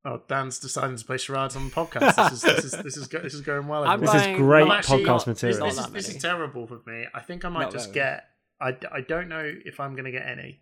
[0.04, 2.30] oh, Dan's deciding to play charades on the podcast.
[2.30, 3.84] This is this is this is, go, this is going well.
[3.84, 5.66] I'm This is great actually podcast material.
[5.66, 7.06] This, Not is, this is terrible for me.
[7.14, 8.24] I think I might Not just that get.
[8.60, 10.60] I, I don't know if I'm going to get any.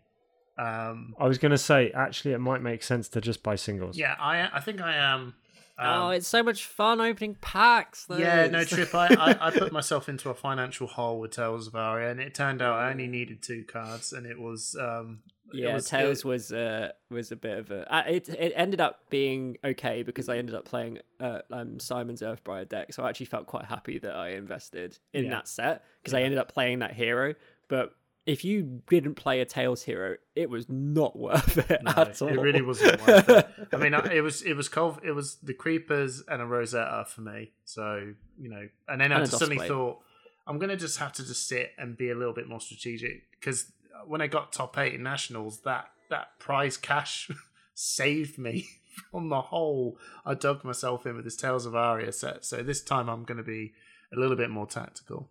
[0.59, 3.97] Um, I was going to say, actually, it might make sense to just buy singles.
[3.97, 5.35] yeah, I I think I am.
[5.79, 8.05] Um, oh, it's so much fun opening packs.
[8.05, 8.19] Though.
[8.19, 8.95] Yeah, no, Trip.
[8.95, 12.35] I, I, I put myself into a financial hole with Tales of Aria, and it
[12.35, 16.21] turned out I only needed two cards, and it was um, it Yeah, was, Tales
[16.21, 17.93] it- was uh, was a bit of a.
[17.95, 22.23] Uh, it it ended up being okay because I ended up playing uh, um, Simon's
[22.23, 25.31] Earthbriar deck, so I actually felt quite happy that I invested in Yeah.
[25.31, 27.35] that set because I ended up playing that hero.
[27.69, 27.95] But
[28.27, 32.29] if you didn't play a Tales hero, it was not worth it No, at all.
[32.29, 33.49] it really wasn't worth it.
[33.73, 37.23] I mean, it was it was Col- it was the creepers and a Rosetta for
[37.23, 37.53] me.
[37.65, 40.01] So you know, and then I And a just suddenly thought
[40.47, 43.73] I'm gonna just have to just sit and be a little bit more strategic because
[44.07, 47.31] when I got top eight in nationals, that that prize cash
[47.75, 48.69] saved me
[49.15, 49.99] on the whole.
[50.25, 52.45] I dug myself in with this Tales of Aria set.
[52.45, 53.73] So this time I'm gonna be
[54.15, 55.31] a little bit more tactical.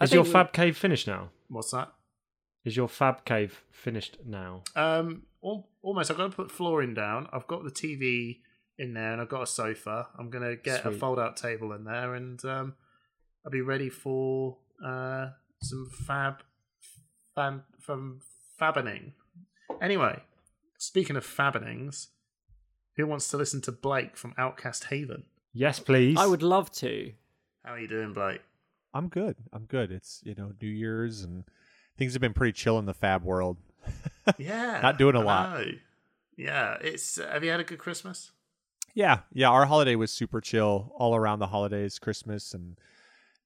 [0.00, 1.30] I Is your Fab Cave finished now?
[1.48, 1.92] What's that?
[2.64, 4.62] Is your Fab Cave finished now?
[4.76, 6.10] Um, al- almost.
[6.10, 7.28] I've got to put flooring down.
[7.32, 8.38] I've got the TV
[8.78, 10.08] in there, and I've got a sofa.
[10.18, 11.00] I'm gonna get a Sweet.
[11.00, 12.74] fold-out table in there, and um,
[13.44, 15.28] I'll be ready for uh
[15.62, 16.42] some fab,
[17.34, 18.20] fan from
[18.60, 19.12] fabening.
[19.80, 20.20] Anyway,
[20.78, 22.08] speaking of fabbenings,
[22.96, 25.24] who wants to listen to Blake from Outcast Haven?
[25.52, 26.16] Yes, please.
[26.18, 27.12] I would love to.
[27.64, 28.40] How are you doing, Blake?
[28.92, 29.36] I'm good.
[29.52, 29.90] I'm good.
[29.90, 31.44] It's you know New Year's and
[31.96, 33.56] things have been pretty chill in the fab world.
[34.38, 35.58] Yeah, Not doing a lot.
[35.60, 35.66] know.
[36.38, 37.18] Yeah, it's.
[37.18, 38.30] Uh, have you had a good Christmas?
[38.94, 39.48] Yeah, yeah.
[39.50, 42.78] Our holiday was super chill all around the holidays, Christmas and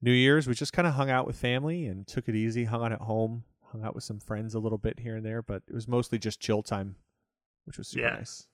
[0.01, 0.47] New Year's.
[0.47, 2.64] We just kind of hung out with family and took it easy.
[2.64, 3.43] Hung out at home.
[3.73, 6.19] Hung out with some friends a little bit here and there, but it was mostly
[6.19, 6.97] just chill time,
[7.64, 8.14] which was super Yeah.
[8.16, 8.47] nice.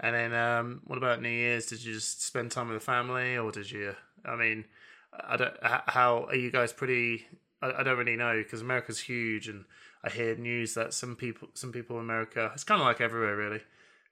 [0.00, 1.66] And then, um, what about New Year's?
[1.66, 3.94] Did you just spend time with the family, or did you?
[4.24, 4.64] I mean,
[5.12, 5.54] I don't.
[5.62, 6.72] How are you guys?
[6.72, 7.26] Pretty.
[7.60, 9.64] I, I don't really know because America's huge, and
[10.04, 13.36] I hear news that some people, some people in America, it's kind of like everywhere,
[13.36, 13.62] really.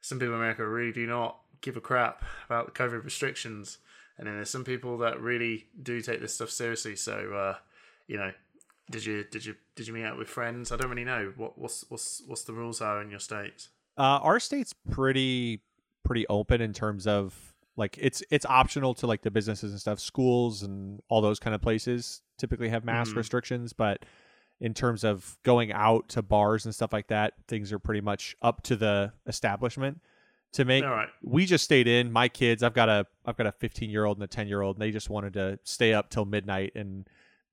[0.01, 3.79] Some people in America really do not give a crap about the COVID restrictions,
[4.19, 6.97] and then there's some people that really do take this stuff seriously.
[6.97, 7.55] So, uh,
[8.09, 8.33] you know,
[8.91, 10.70] did you did you did you meet up with friends?
[10.72, 13.68] I don't really know what what's what's what's the rules are in your state.
[13.99, 15.61] Uh, our state's pretty
[16.05, 19.99] pretty open in terms of like it's it's optional to like the businesses and stuff.
[20.01, 23.16] Schools and all those kind of places typically have mask Mhm.
[23.18, 24.05] restrictions, but
[24.61, 28.34] in terms of going out to bars and stuff like that, things are pretty much
[28.41, 30.01] up to the establishment
[30.53, 30.82] to make.
[30.84, 31.09] All right.
[31.22, 32.11] We just stayed in.
[32.11, 34.62] My kids, I've got a I've got a 15 year old and a 10 year
[34.62, 37.07] old, and they just wanted to stay up till midnight and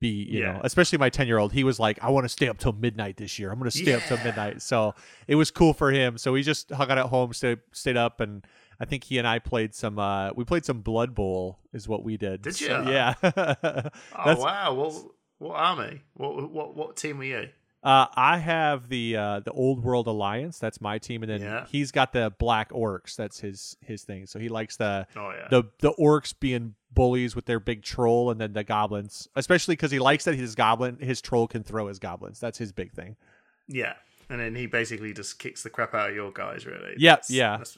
[0.04, 0.54] be you Yeah.
[0.54, 2.74] know especially my 10 year old he was like i want to stay up till
[2.74, 4.94] midnight this year i'm going to stay up till midnight so
[5.28, 8.20] it was cool for him so we just hung out at home stayed, stayed up
[8.20, 8.46] and
[8.80, 12.04] i think he and i played some uh we played some blood bowl is what
[12.04, 14.74] we did Did So, yeah Oh wow!
[14.74, 16.02] well what army?
[16.14, 17.50] What what what team were you?
[17.84, 21.66] Uh i have the uh the old world alliance that's my team and then Yeah.
[21.70, 25.48] he's got the black orcs that's his his thing so he likes the Oh yeah.
[25.50, 29.92] the the orcs being bullies with their big troll and then the goblins especially because
[29.92, 33.16] he likes that his goblin his troll can throw his goblins that's his big thing
[33.68, 33.94] yeah,
[34.30, 36.66] and then he basically just kicks the crap out of your guys.
[36.66, 36.96] Really.
[36.98, 37.52] Yeah, That's- yeah.
[37.58, 37.78] that's-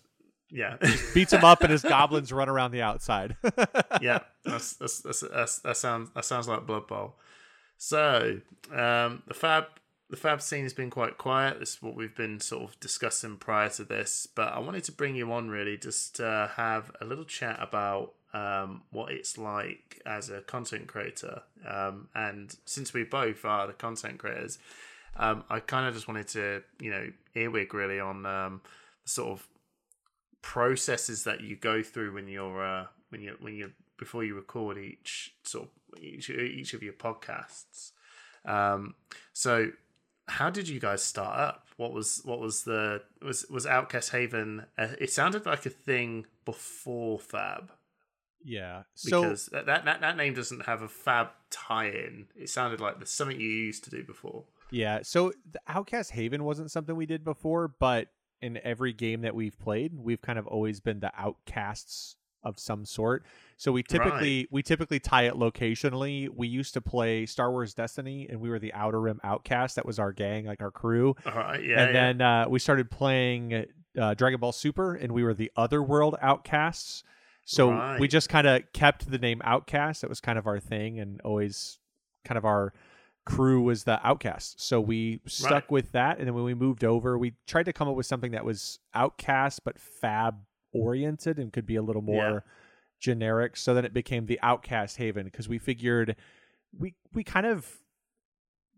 [0.49, 0.77] yeah.
[1.13, 3.35] beats him up and his goblins run around the outside
[4.01, 7.15] yeah, that's, that's, that's, that's, that sounds that sounds like Blood Bowl.
[7.77, 8.39] So
[8.71, 9.65] um, the fab
[10.09, 11.59] the fab scene has been quite quiet.
[11.59, 14.91] This is what we've been sort of discussing prior to this, but I wanted to
[14.91, 20.01] bring you on really just to have a little chat about um, what it's like
[20.05, 21.41] as a content creator.
[21.67, 24.59] Um, and since we both are the content creators,
[25.17, 28.61] um, I kind of just wanted to you know earwig really on um,
[29.05, 29.47] sort of
[30.41, 34.77] processes that you go through when you're uh, when you when you before you record
[34.77, 37.91] each sort of each, each of your podcasts.
[38.43, 38.95] Um,
[39.33, 39.71] so
[40.27, 41.67] how did you guys start up?
[41.77, 44.65] What was what was the was was Outcast Haven?
[44.77, 47.71] Uh, it sounded like a thing before Fab
[48.47, 52.27] yeah so because that, that that name doesn't have a Fab tie-in.
[52.35, 54.43] It sounded like there's something you used to do before.
[54.71, 58.09] yeah so the outcast haven wasn't something we did before but
[58.41, 62.85] in every game that we've played we've kind of always been the outcasts of some
[62.85, 63.25] sort
[63.57, 68.27] so we typically we typically tie it locationally we used to play star wars destiny
[68.29, 71.33] and we were the outer rim outcast that was our gang like our crew All
[71.33, 71.93] right, yeah, and yeah.
[71.93, 73.65] then uh, we started playing
[73.99, 77.03] uh, Dragon Ball Super, and we were the Other World Outcasts.
[77.45, 80.01] So we just kind of kept the name Outcast.
[80.01, 81.79] That was kind of our thing, and always
[82.25, 82.73] kind of our
[83.25, 84.59] crew was the Outcast.
[84.61, 85.71] So we stuck Right.
[85.71, 88.31] with that, and then when we moved over, we tried to come up with something
[88.31, 90.39] that was Outcast but Fab
[90.75, 92.39] oriented and could be a little more Yeah.
[92.99, 93.57] generic.
[93.57, 96.15] So then it became the Outcast Haven because we figured
[96.77, 97.79] we we kind of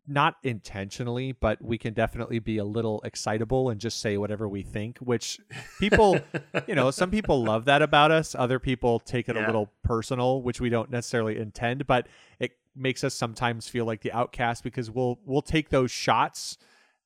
[0.10, 4.64] not intentionally, but we can definitely be a little excitable and just say whatever we
[4.64, 5.38] think, which
[5.82, 6.18] people,
[6.66, 8.34] you know, some people love that about us.
[8.34, 12.08] Other people take it a little personal, which we don't necessarily intend, but
[12.40, 16.58] it makes us sometimes feel like the outcast because we'll we'll take those shots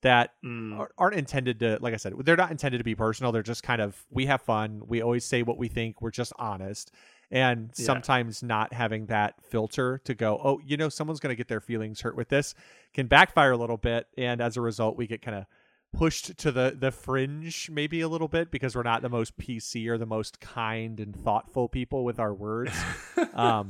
[0.01, 0.77] that Mm.
[0.79, 3.31] ar- aren't intended to like I said, they're not intended to be personal.
[3.31, 4.81] They're just kind of we have fun.
[4.87, 6.01] We always say what we think.
[6.01, 6.91] We're just honest.
[7.33, 7.85] And Yeah.
[7.85, 11.61] sometimes not having that filter to go, oh, you know, someone's going to get their
[11.61, 12.53] feelings hurt with this
[12.93, 14.07] can backfire a little bit.
[14.17, 15.45] And as a result, we get kind of
[15.93, 19.87] pushed to the the fringe maybe a little bit because we're not the most PC
[19.87, 22.73] or the most kind and thoughtful people with our words.
[23.33, 23.69] um,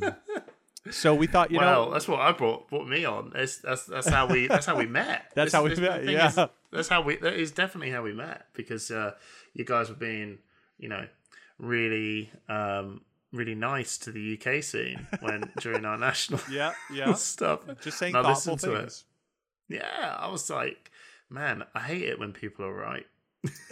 [0.90, 3.34] so we thought, you well, know, that's what I brought brought me on.
[3.36, 5.26] It's, that's that's how we that's how we met.
[5.36, 6.28] That's how we met, yeah.
[6.28, 6.40] is-
[6.72, 7.18] that's how we.
[7.18, 9.12] That is definitely how we met because uh,
[9.54, 10.40] you guys were being,
[10.80, 11.06] you know,
[11.60, 13.02] really, um,
[13.32, 17.60] really nice to the UK scene when during our national yeah, yeah, stuff.
[17.82, 18.80] just saying Now thoughtful listen to it.
[18.80, 19.04] things.
[19.70, 20.92] Yeah, I was like,
[21.30, 23.06] man, I hate it when people are right.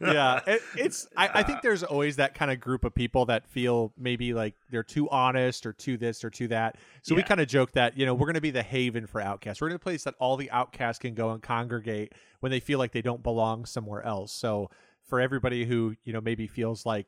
[0.00, 1.06] yeah, it, it's.
[1.16, 4.54] I, I think there's always that kind of group of people that feel maybe like
[4.70, 6.76] they're too honest or too this or too that.
[7.02, 9.20] So we kind of joke that you know we're going to be the haven for
[9.20, 9.60] outcasts.
[9.60, 12.80] We're in a place that all the outcasts can go and congregate when they feel
[12.80, 14.32] like they don't belong somewhere else.
[14.32, 14.70] So
[15.04, 17.06] for everybody who you know maybe feels like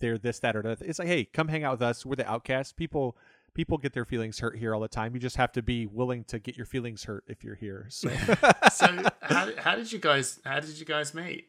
[0.00, 2.04] they're this, that, or that, it's like, hey, come hang out with us.
[2.04, 2.72] We're the outcasts.
[2.72, 3.16] People.
[3.54, 5.14] People get their feelings hurt here all the time.
[5.14, 7.86] You just have to be willing to get your feelings hurt if you're here.
[7.90, 8.08] So,
[8.72, 11.46] so how, did- how did you guys how did you guys meet?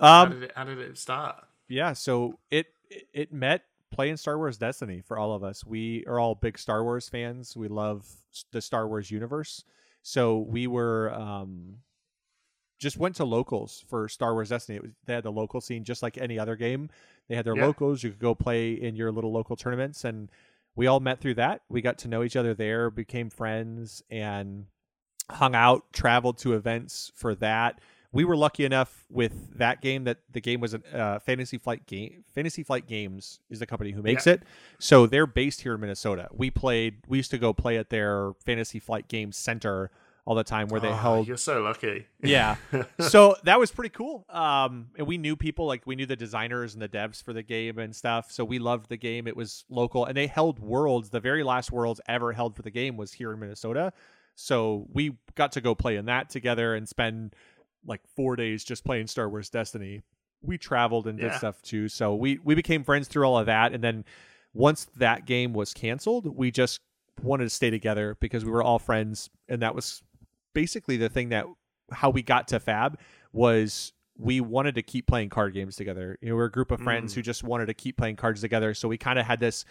[0.00, 1.36] how um, did it how did it start?
[1.68, 2.66] yeah so it
[3.12, 6.82] it- met playing star wars destiny for all of us we are all big star
[6.84, 8.06] wars fans we love
[8.52, 9.64] the star wars universe
[10.02, 11.76] so we were um
[12.78, 15.82] just went to locals for star wars destiny it was, they had the local scene
[15.84, 16.90] just like any other game
[17.28, 17.64] they had their Yeah.
[17.66, 20.28] locals you could go play in your little local tournaments and
[20.76, 21.62] we all met through that.
[21.68, 24.66] We got to know each other there became friends and
[25.30, 27.80] hung out traveled to events for that.
[28.12, 31.86] We were lucky enough with that game that the game was a uh, fantasy flight
[31.86, 34.42] game fantasy flight games is the company who makes it.
[34.78, 36.28] So they're based here in minnesota.
[36.32, 39.90] We played we used to go play at their fantasy flight games center
[40.26, 42.04] all the time where they Oh, held You're so lucky.
[42.22, 42.56] yeah.
[42.98, 44.26] So that was pretty cool.
[44.28, 47.42] Um and we knew people like we knew the designers and the devs for the
[47.44, 49.26] game and stuff so we loved the game.
[49.28, 51.10] It was local and they held worlds.
[51.10, 53.92] The very last worlds ever held for the game was here in minnesota.
[54.34, 57.34] So we got to go play in that together and spend
[57.86, 60.02] like four days just playing star wars destiny.
[60.42, 61.38] We traveled and did Yeah.
[61.38, 61.88] stuff too.
[61.88, 64.04] So we we became friends through all of that and then
[64.52, 66.80] once that game was canceled we just
[67.22, 70.02] wanted to stay together because we were all friends, and that was
[70.56, 71.44] basically the thing that
[71.92, 72.98] how we got to Fab
[73.32, 76.18] was we wanted to keep playing card games together.
[76.22, 77.16] You know, we're a group of friends Mm.
[77.16, 78.72] who just wanted to keep playing cards together.
[78.72, 79.66] So we kind of had this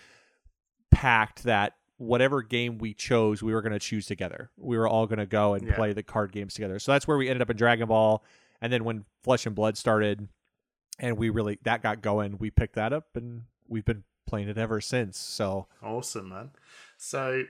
[0.92, 4.52] pact that whatever game we chose, we were going to choose together.
[4.58, 5.76] We were all going to go and Yeah.
[5.76, 6.78] play the card games together.
[6.78, 8.24] So that's where we ended up in Dragon Ball.
[8.62, 10.28] And then when Flesh and Blood started,
[11.00, 14.58] and we really that got going, we picked that up, and we've been playing it
[14.58, 15.18] ever since.
[15.18, 16.52] So Awesome, man.
[16.98, 17.44] So,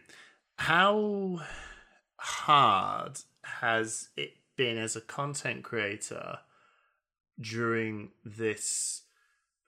[0.58, 1.42] how
[2.26, 6.40] hard has it been as a content creator
[7.40, 9.04] during this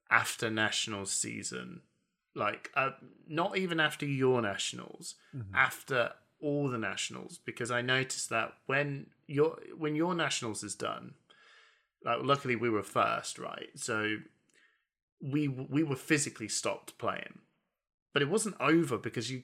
[0.10, 1.82] after nationals season?
[2.34, 2.92] Like, uh,
[3.28, 5.16] not even after your nationals,
[5.54, 11.14] after all the nationals, because I noticed that when your when your nationals is done,
[12.04, 13.70] like luckily we were first, right?
[13.76, 14.18] So
[15.22, 17.40] we we were physically stopped playing,
[18.14, 19.44] but it wasn't over because you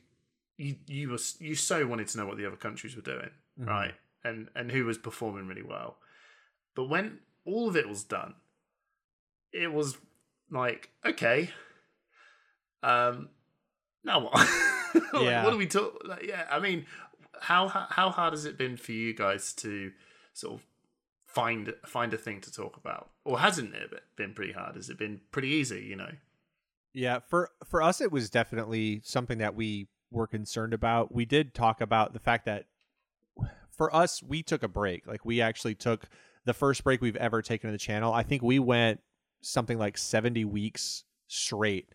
[0.63, 3.67] you you were you so wanted to know what the other countries were doing, Mhm.
[3.67, 3.93] right?
[4.23, 5.97] And and who was performing really well.
[6.75, 8.35] But when all of it was done,
[9.51, 9.97] it was
[10.49, 11.49] like okay,
[12.81, 13.29] um,
[14.03, 14.33] now what?
[15.11, 15.43] Like, Yeah.
[15.43, 15.99] what do we talk?
[16.05, 16.85] Like, yeah, I mean,
[17.41, 19.91] how how hard has it been for you guys to
[20.33, 20.65] sort of
[21.25, 24.75] find find a thing to talk about, or hasn't it been pretty hard?
[24.75, 25.81] Has it been pretty easy?
[25.81, 26.11] You know.
[26.93, 31.13] Yeah, for for us it was definitely something that we were concerned about.
[31.13, 32.65] We did talk about the fact that
[33.71, 35.07] for us we took a break.
[35.07, 36.05] Like we actually took
[36.45, 38.13] the first break we've ever taken in the channel.
[38.13, 39.01] I think we went
[39.41, 41.89] something like 70 weeks straight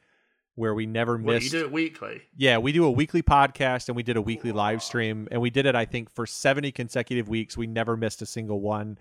[0.54, 2.22] where we never missed you do it weekly?
[2.36, 5.50] Yeah, we do a weekly podcast and we did a weekly live stream and we
[5.50, 7.56] did it I think for 70 consecutive weeks.
[7.56, 8.98] We never missed a single one.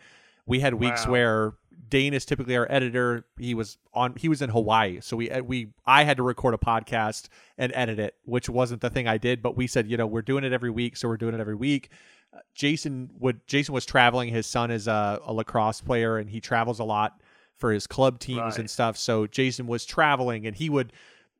[0.48, 1.12] We had weeks Wow.
[1.12, 1.54] where
[1.90, 3.26] Dane is typically our editor.
[3.38, 5.00] He was on he was in Hawaii.
[5.02, 7.28] So we we I had to record a podcast
[7.58, 10.22] and edit it, which wasn't the thing I did, but we said, you know, we're
[10.24, 11.90] doing it every week, so we're doing it every week.
[12.34, 14.30] Uh, Jason would Jason was traveling.
[14.30, 17.22] His son is a, a lacrosse player and he travels a lot
[17.56, 18.58] for his club teams Right.
[18.60, 18.98] and stuff.
[18.98, 20.92] So Jason was traveling and he would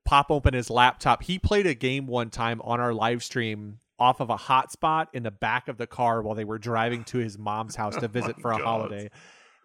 [0.06, 1.24] pop open his laptop.
[1.24, 5.24] He played a game one time on our live stream off of a hotspot in
[5.24, 8.08] the back of the car while they were driving to his mom's house to Oh
[8.08, 8.64] visit my for a God.
[8.64, 9.10] holiday.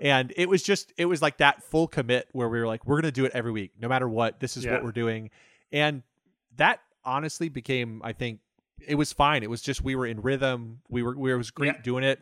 [0.00, 3.00] And it was just it was like that full commit where we were like, we're
[3.00, 4.40] gonna do it every week, no matter what.
[4.40, 4.72] This is Yeah.
[4.72, 5.30] what we're doing.
[5.70, 6.02] And
[6.56, 8.40] that honestly became, I think,
[8.86, 9.42] it was fine.
[9.42, 10.80] It was just we were in rhythm.
[10.88, 11.82] We were we it was great Yeah.
[11.82, 12.20] doing it.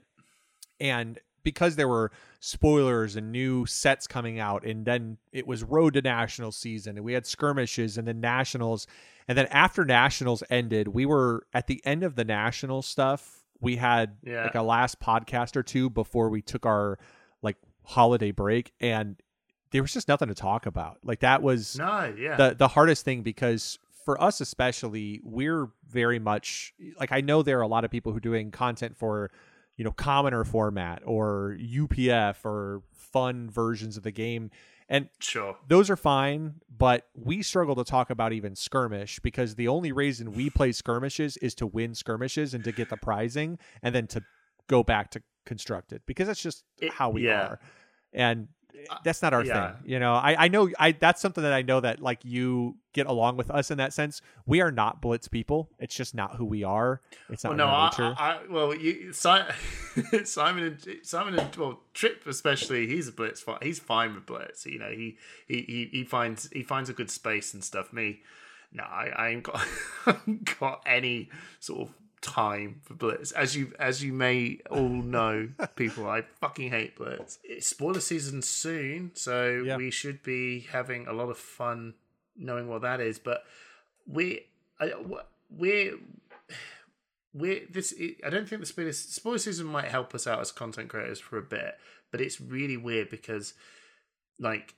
[0.78, 2.10] And because there were
[2.40, 7.04] spoilers and new sets coming out, and then it was road to national season, and
[7.04, 8.86] we had skirmishes and then nationals,
[9.28, 13.44] and then after nationals ended, we were at the end of the national stuff.
[13.60, 14.44] We had Yeah.
[14.44, 16.98] like a last podcast or two before we took our
[17.42, 19.16] like holiday break, and
[19.70, 20.98] there was just nothing to talk about.
[21.04, 22.36] Like that was No, yeah.
[22.36, 27.58] the the hardest thing because for us especially we're very much like i know there
[27.58, 29.30] are a lot of people who are doing content for
[29.80, 34.50] you know commoner format or upf or fun versions of the game
[34.90, 35.56] and sure.
[35.68, 40.32] those are fine but we struggle to talk about even skirmish because the only reason
[40.32, 44.22] we play skirmishes is to win skirmishes and to get the prizing and then to
[44.68, 47.46] go back to constructed because that's just It- how we yeah.
[47.46, 47.60] are
[48.12, 48.48] and
[48.90, 49.72] Uh, that's not our yeah.
[49.72, 52.76] thing you know I, I know i that's something that i know that like you
[52.92, 56.36] get along with us in that sense we are not blitz people it's just not
[56.36, 59.54] who we are it's not Well, no, our I, nature I, I well, you, Simon,
[60.24, 63.44] Simon, and Simon, and well, Trip especially, he's a blitz.
[63.62, 64.66] He's fine with blitz.
[64.66, 65.16] You know, he
[65.46, 67.92] he he, he finds he finds a good space and stuff.
[67.92, 68.20] Me,
[68.72, 69.60] no, I, I ain't got
[70.06, 71.28] I ain't got any
[71.60, 73.32] sort of time for blitz.
[73.32, 77.38] As you as you may all know, people, I fucking hate blitz.
[77.44, 79.76] It's spoiler season soon, so Yeah.
[79.76, 81.94] we should be having a lot of fun
[82.36, 83.18] knowing what that is.
[83.18, 83.44] But
[84.06, 84.46] we,
[84.80, 84.92] I,
[85.50, 85.94] we're
[87.32, 87.94] we this
[88.26, 91.38] I don't think the spoiler spoiler season might help us out as content creators for
[91.38, 91.76] a bit,
[92.10, 93.54] but it's really weird because
[94.38, 94.74] like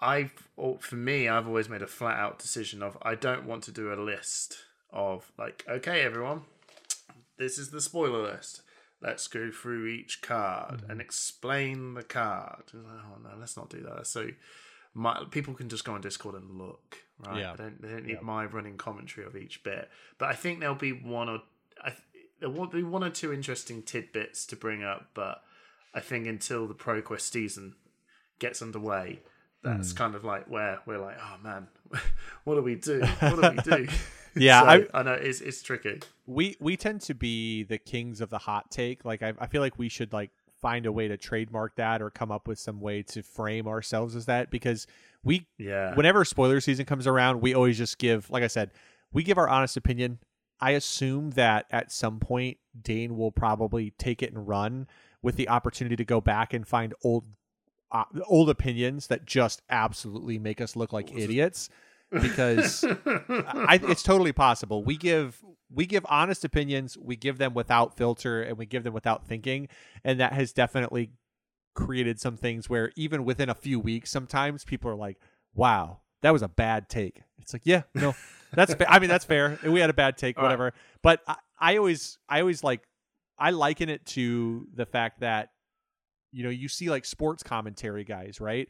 [0.00, 3.62] I've or for me I've always made a flat out decision of I don't want
[3.64, 4.56] to do a list
[4.92, 6.42] of like okay everyone
[7.38, 8.62] this is the spoiler list.
[9.02, 12.64] Let's go through each card and explain the card.
[12.74, 14.06] Oh no let's not do that.
[14.06, 14.28] So
[14.94, 17.40] my people can just go on discord and look right?
[17.40, 17.54] Yeah.
[17.56, 19.88] they don't, they don't need my running commentary of each bit.
[20.18, 21.42] But i think there'll be one or
[21.84, 22.00] I, th-
[22.40, 25.42] there will be one or two interesting tidbits to bring up but
[25.94, 27.74] i think until the proquest season
[28.38, 29.20] gets underway
[29.62, 29.96] that's Hmm.
[29.98, 31.66] kind of like where we're like oh man
[32.44, 33.00] what do we do?
[33.20, 33.56] What do we
[33.86, 33.88] do
[34.40, 36.00] Yeah, So, I- I know it's, it's tricky.
[36.26, 39.04] We we tend to be the kings of the hot take.
[39.04, 40.30] Like I, I feel like we should like
[40.60, 44.16] find a way to trademark that or come up with some way to frame ourselves
[44.16, 44.86] as that because
[45.22, 45.94] we yeah.
[45.94, 48.70] whenever spoiler season comes around we always just give like i said
[49.14, 50.18] we give our honest opinion.
[50.60, 54.88] I assume that at some point Dane will probably take it and run
[55.22, 57.24] with the opportunity to go back and find old
[57.90, 61.68] uh, old opinions that just absolutely make us look like idiots
[62.20, 64.84] because I, it's totally possible.
[64.84, 68.94] We give we give honest opinions, we give them without filter, and we give them
[68.94, 69.68] without thinking,
[70.04, 71.10] and that has definitely
[71.74, 75.18] created some things where even within a few weeks, sometimes people are like,
[75.54, 78.14] "Wow, that was a bad take." It's like, yeah, no,
[78.52, 79.58] that's fa- I mean that's fair.
[79.64, 80.48] We had a bad take, All right.
[80.48, 80.72] whatever.
[81.02, 82.82] But I, I always I always like
[83.38, 85.50] I liken it to the fact that
[86.32, 88.68] you know you see like sports commentary guys, right?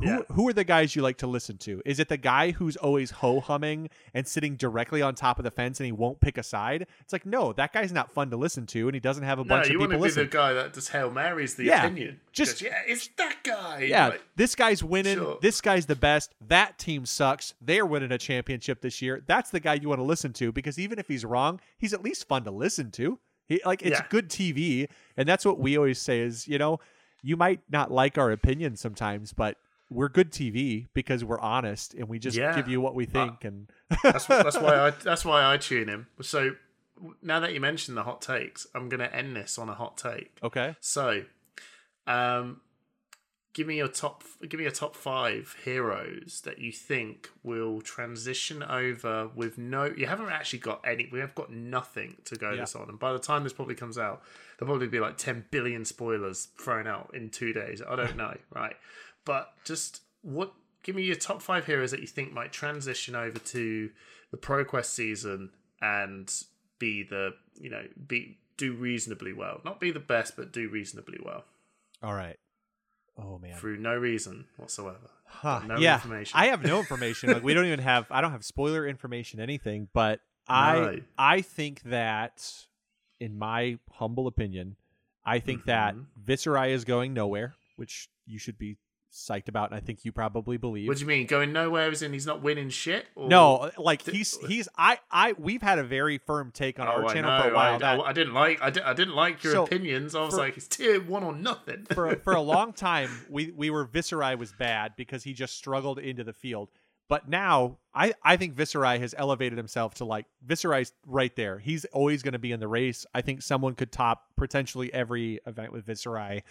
[0.00, 0.20] Who, Yeah.
[0.32, 1.82] who are the guys you like to listen to?
[1.84, 5.50] Is it the guy who's always ho humming and sitting directly on top of the
[5.50, 6.86] fence and he won't pick a side?
[7.00, 9.42] It's like, no, that guy's not fun to listen to and he doesn't have a
[9.44, 9.86] no, bunch of people.
[9.88, 12.20] No, you want to be the guy that just hail marys the Yeah, opinion.
[12.32, 13.82] just- yeah, it's that guy.
[13.82, 15.18] Yeah, Like, this guy's winning.
[15.18, 15.38] Sure.
[15.42, 16.34] This guy's the best.
[16.48, 17.52] That team sucks.
[17.60, 19.22] They're winning a championship this year.
[19.26, 22.02] That's the guy you want to listen to because even if he's wrong, he's at
[22.02, 23.18] least fun to listen to.
[23.46, 24.06] He like it's Yeah.
[24.08, 24.88] good TV,
[25.18, 26.78] and that's what we always say is you know
[27.22, 29.58] you might not like our opinion sometimes, but
[29.92, 32.54] we're good TV because we're honest and we just Yeah.
[32.54, 33.44] give you what we think.
[33.44, 33.70] and
[34.02, 36.06] that's that's why I that's why I tune him.
[36.20, 36.52] So
[37.22, 39.96] now that you mentioned the hot takes, I'm going to end this on a hot
[39.96, 40.36] take.
[40.42, 41.24] okay, So,
[42.06, 42.60] um,
[43.54, 44.22] give me your top.
[44.48, 49.84] Give me your top five heroes that you think will transition over with no.
[49.96, 51.08] You haven't actually got any.
[51.12, 52.60] We have got nothing to go Yeah.
[52.62, 54.22] this on, and by the time this probably comes out,
[54.58, 57.82] there'll probably be like ten billion spoilers thrown out in two days.
[57.86, 58.76] I don't know, right?
[59.24, 60.52] But just what?
[60.82, 63.90] Give me your top five heroes that you think might transition over to
[64.32, 65.50] the ProQuest season
[65.80, 66.32] and
[66.78, 69.60] be the you know be do reasonably well.
[69.64, 71.44] Not be the best, but do reasonably well
[72.02, 72.36] all right.
[73.16, 75.10] Oh man, through no reason whatsoever.
[75.26, 76.38] Huh, no yeah, information.
[76.38, 77.30] I have no information.
[77.32, 78.06] Like we don't even have.
[78.10, 79.88] I don't have spoiler information, anything.
[79.92, 80.96] But I, No.
[81.16, 82.52] I think that,
[83.20, 84.76] in my humble opinion,
[85.24, 86.06] I think that Mhm.
[86.24, 88.76] Viserai is going nowhere, which you should be
[89.12, 90.88] psyched about, and I think you probably believe.
[90.88, 91.90] What do you mean going nowhere?
[91.90, 93.06] As in he's not winning shit?
[93.14, 93.28] Or...
[93.28, 97.04] no, like he's he's I I we've had a very firm take on Oh, our
[97.06, 97.74] I channel know, for a while.
[97.74, 98.62] I, that I, I didn't like.
[98.62, 100.14] I, di- I didn't like your So, opinions.
[100.14, 101.86] I was for- like, it's tier one or nothing.
[101.92, 105.56] for a, for a long time we we were Viserai was bad because he just
[105.56, 106.70] struggled into the field.
[107.08, 111.58] But now I I think Viserai has elevated himself to like Viserai's right there.
[111.58, 113.04] He's always going to be in the race.
[113.14, 116.42] I think someone could top potentially every event with Viserai.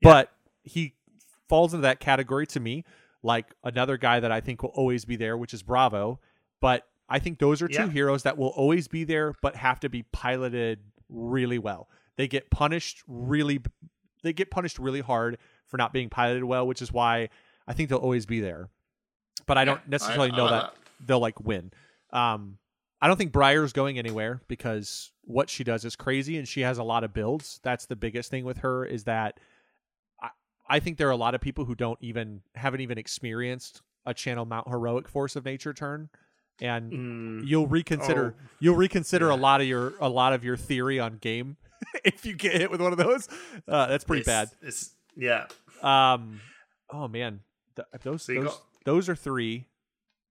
[0.00, 0.30] But
[0.62, 0.94] he
[1.52, 2.82] falls into that category to me
[3.22, 6.18] like another guy that I think will always be there, which is Bravo.
[6.62, 7.88] But I think those are two Yeah.
[7.90, 10.78] heroes that will always be there, but have to be piloted
[11.10, 11.90] really well.
[12.16, 13.60] They get punished really,
[14.22, 15.36] they get punished really hard
[15.66, 17.28] for not being piloted well, which is why
[17.68, 18.70] I think they'll always be there.
[19.46, 20.74] But I don't necessarily I know like that,
[21.04, 21.70] they'll like win.
[22.14, 22.56] Um,
[23.02, 26.78] I don't think Briar's going anywhere because what she does is crazy and she has
[26.78, 27.60] a lot of builds.
[27.62, 29.38] That's the biggest thing with her is that
[30.76, 34.12] I, think there are a lot of people who don't even haven't even experienced a
[34.14, 36.08] channel mount heroic force of nature turn
[36.60, 40.56] and Mm, you'll reconsider Oh, you'll reconsider a lot of your a lot of your
[40.56, 41.56] theory on game
[42.04, 43.28] if you get hit with one of those.
[43.66, 45.46] Uh, that's pretty it's- It's yeah.
[45.82, 46.40] Um,
[46.92, 47.40] oh man,
[47.76, 49.66] Th- those So those, got- those are three.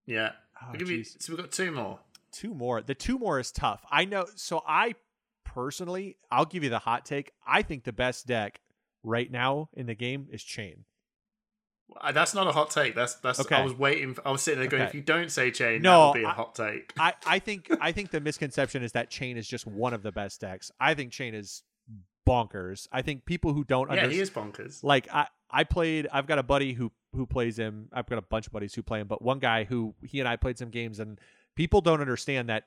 [0.06, 0.32] yeah.
[0.64, 2.00] Oh, you, so we've got two more.
[2.32, 2.82] two more.
[2.82, 3.84] The two more is tough.
[3.92, 4.26] I know.
[4.36, 4.94] So I
[5.44, 7.32] personally, I'll give you the hot take.
[7.46, 8.62] I think the best deck
[9.04, 10.86] right now in the game is Chane.
[12.00, 12.96] Uh, That's not a hot take.
[12.96, 13.40] That's that's.
[13.42, 13.56] Okay.
[13.56, 14.16] I was waiting.
[14.26, 14.90] I was sitting there going, Okay.
[14.90, 16.94] if you don't say Chane, No, that will be a I- hot take.
[16.98, 20.12] I, I think I think the misconception is that Chane is just one of the
[20.12, 20.72] best decks.
[20.80, 21.64] I think Chane is
[22.28, 22.88] bonkers.
[22.92, 24.84] I think people who don't yeah, understand he is bonkers.
[24.84, 27.90] like I I played I've got a buddy who who plays him.
[27.92, 30.30] I've got a bunch of buddies who play him, but one guy who he and
[30.30, 31.20] I played some games and
[31.58, 32.64] people don't understand that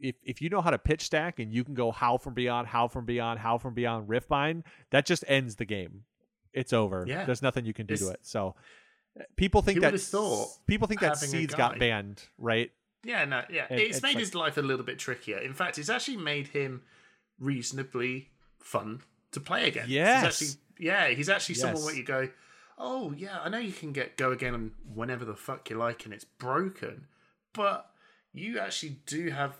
[0.00, 2.68] if if you know how to pitch stack and you can go Howl from Beyond,
[2.68, 6.04] Howl from Beyond, Howl from Beyond Riftbind, that just ends the game.
[6.52, 7.04] It's over.
[7.06, 7.24] Yeah.
[7.24, 8.20] There's nothing you can do to it.
[8.22, 8.54] So
[9.18, 9.92] uh, people think that
[10.66, 12.70] people think that seeds got banned, right?
[13.04, 13.66] Yeah, no, yeah.
[13.68, 15.38] And it's it's made like- his life a little bit trickier.
[15.38, 16.82] In fact, it's actually made him
[17.38, 18.30] reasonably
[18.60, 19.90] fun to play against.
[19.90, 20.24] Yes.
[20.24, 21.84] actually, yeah, he's actually someone Yes.
[21.84, 22.28] where you go,
[22.78, 26.14] oh yeah, I know you can get go again whenever the fuck you like, and
[26.14, 27.06] it's broken,
[27.52, 27.90] but
[28.32, 29.54] you actually do have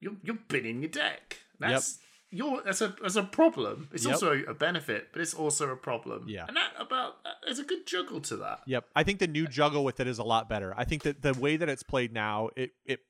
[0.00, 1.38] you're you're binning your deck.
[1.58, 1.98] That's
[2.30, 3.88] you're that's a that's a problem.
[3.92, 4.12] It's Yep.
[4.14, 6.26] also a benefit, but it's also a problem.
[6.28, 6.46] Yeah.
[6.48, 8.60] and that about uh, there's a good juggle to that.
[8.66, 8.84] Yep.
[8.94, 10.72] I think the new juggle with it is a lot better.
[10.76, 13.00] I think that the way that it's played now, it it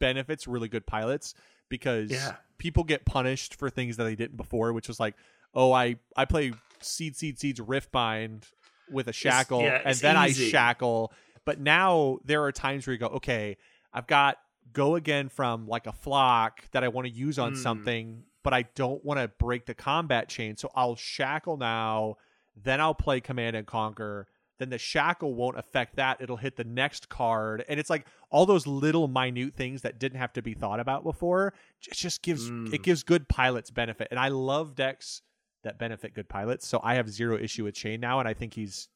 [0.00, 1.34] benefits really good pilots
[1.68, 2.36] because Yeah.
[2.58, 5.14] people get punished for things that they didn't before, which was like,
[5.54, 8.44] oh, I I play seed seed seeds riftbind
[8.90, 10.46] with a shackle yeah, and then easy.
[10.46, 11.12] I shackle.
[11.44, 13.56] But now there are times where you go, okay,
[13.92, 14.38] I've got
[14.72, 17.56] go again from like a flock that I want to use on Mm.
[17.56, 20.56] something, but I don't want to break the combat chain.
[20.56, 22.16] So I'll shackle now,
[22.56, 24.26] then I'll play Command and Conquer.
[24.58, 26.20] Then the shackle won't affect that.
[26.20, 27.64] It'll hit the next card.
[27.68, 31.02] And it's like all those little minute things that didn't have to be thought about
[31.02, 31.52] before.
[31.86, 32.72] It just gives Mm.
[32.72, 34.08] it gives good pilots benefit.
[34.12, 35.22] And I love decks
[35.64, 36.66] that benefit good pilots.
[36.68, 38.88] So I have zero issue with Chane now, and I think he's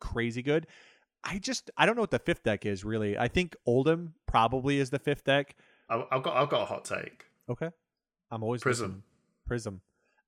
[0.00, 0.66] crazy good.
[1.26, 3.18] I just I don't know what the fifth deck is really.
[3.18, 5.56] I think Oldhim probably is the fifth deck.
[5.90, 7.24] I- I've got I've got a hot take.
[7.48, 7.70] Okay.
[8.30, 8.86] I'm always Prism.
[8.86, 9.02] listening.
[9.46, 9.80] Prism.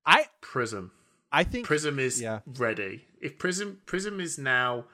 [0.04, 0.90] I Prism.
[1.30, 2.40] I think Prism is yeah.
[2.46, 3.04] ready.
[3.20, 4.86] If Prism Prism is now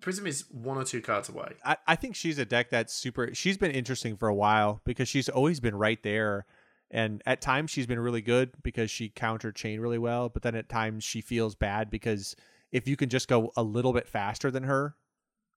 [0.00, 1.52] Prism is one or two cards away.
[1.64, 5.08] I, I think she's a deck that's super she's been interesting for a while because
[5.08, 6.46] she's always been right there.
[6.90, 10.54] And at times she's been really good because she countered Chane really well, but then
[10.54, 12.36] at times she feels bad because
[12.70, 14.94] if you can just go a little bit faster than her,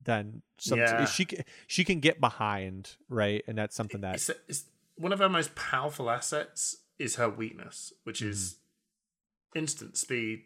[0.04, 1.06] then some, Yeah.
[1.06, 1.28] she
[1.68, 3.44] she can get behind, right?
[3.48, 4.64] And that's something that It's, it's
[4.96, 8.56] one of her most powerful assets is her weakness, which is
[9.54, 9.60] Mm-hmm.
[9.60, 10.44] instant speed.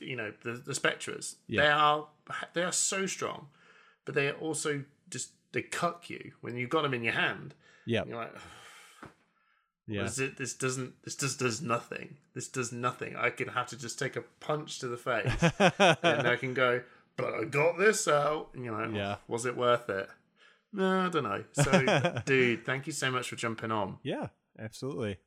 [0.00, 1.36] You know the the Spectras.
[1.46, 1.62] Yeah.
[1.62, 2.06] They are
[2.52, 3.46] they are so strong,
[4.04, 7.54] but they are also just they cut you when you've got them in your hand.
[7.86, 8.34] yeah, You're like,
[9.86, 10.02] yeah.
[10.04, 10.94] This, this doesn't.
[11.04, 12.16] This just does nothing.
[12.34, 13.16] This does nothing.
[13.16, 15.30] I could have to just take a punch to the face,
[16.02, 16.82] and I can go.
[17.16, 18.50] But I got this out.
[18.54, 19.16] And you're like, Yeah.
[19.18, 20.08] Oh, was it worth it?
[20.72, 21.44] No, I don't know.
[21.52, 23.98] So, dude, thank you so much for jumping on.
[24.02, 25.18] yeah, absolutely.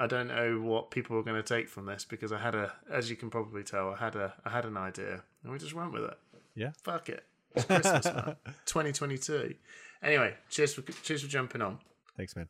[0.00, 2.72] I don't know what people are going to take from this because I had a,
[2.90, 5.74] as you can probably tell, I had a, I had an idea, and we just
[5.74, 6.18] went with it.
[6.54, 6.70] Yeah.
[6.82, 7.24] Fuck it.
[7.54, 8.36] It's Christmas, man.
[8.66, 9.54] 2022.
[10.02, 11.78] Anyway, cheers for cheers for jumping on.
[12.16, 12.48] Thanks, man.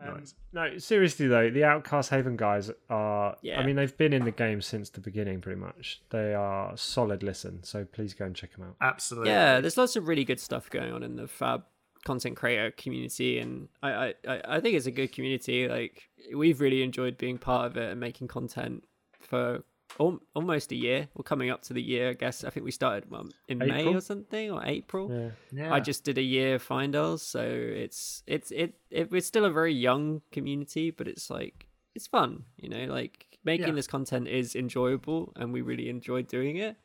[0.00, 0.34] Um, Nice.
[0.52, 3.36] No, seriously though, the Outcast Haven guys are.
[3.42, 3.60] Yeah.
[3.60, 6.02] I mean, they've been in the game since the beginning, pretty much.
[6.10, 8.76] They are solid listen, so please go and check them out.
[8.80, 9.30] Absolutely.
[9.30, 11.64] Yeah, there's lots of really good stuff going on in the Fab
[12.04, 15.68] content creator community, and I, I, I I think it's a good community.
[15.68, 16.02] Like
[16.34, 18.84] we've really enjoyed being part of it and making content
[19.20, 19.64] for
[20.00, 21.08] al- almost a year.
[21.14, 22.44] We're coming up to the year, I guess.
[22.44, 25.10] I think we started um, in May or something or April.
[25.10, 25.30] Yeah.
[25.64, 25.74] Yeah.
[25.74, 29.50] I just did a year of Fyendal's, so it's it's it, it it's still a
[29.50, 32.86] very young community, but it's like it's fun, you know.
[32.92, 33.74] Like making Yeah.
[33.74, 36.76] this content is enjoyable, and we really enjoy doing it.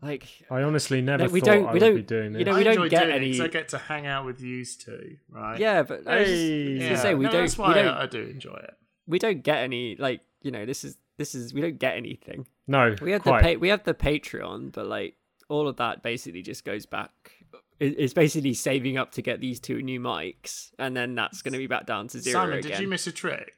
[0.00, 2.38] Like I honestly never we thought don't- I we would don't- doing this.
[2.38, 4.06] you know, I we don't enjoy get doing it 'cause any- I get to hang
[4.06, 5.58] out with you two, right?
[5.58, 6.66] yeah, but I was just, Hey.
[6.68, 6.96] I was yeah.
[7.02, 8.74] say we No, don't That's we don't I, I do enjoy it.
[9.08, 12.46] we don't get any like you know this is this is we don't get anything.
[12.66, 13.42] no, We have quite.
[13.44, 15.16] the pa- we have the Patreon, but like
[15.50, 17.32] all of that basically just goes back.
[17.80, 21.58] It's basically saving up to get these two new mics, and then that's going to
[21.58, 22.70] be back down to zero Simon, again.
[22.72, 23.52] did you miss a trick?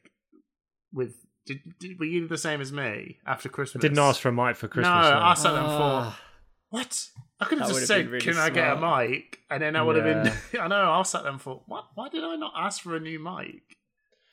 [0.92, 1.14] With
[1.46, 3.80] did, did were you the same as me after I Christmas?
[3.80, 5.06] didn't ask for a mic for Christmas.
[5.06, 5.24] No, no.
[5.24, 6.20] I sat there and thought, Ah.
[6.68, 7.08] what?
[7.40, 9.74] I could have That just would've said, really "Can I get a mic?" And then
[9.74, 10.32] I would have been.
[10.60, 10.92] I know.
[10.92, 11.86] I sat there and thought, "What?
[11.94, 13.62] Why did I not ask for a new mic?"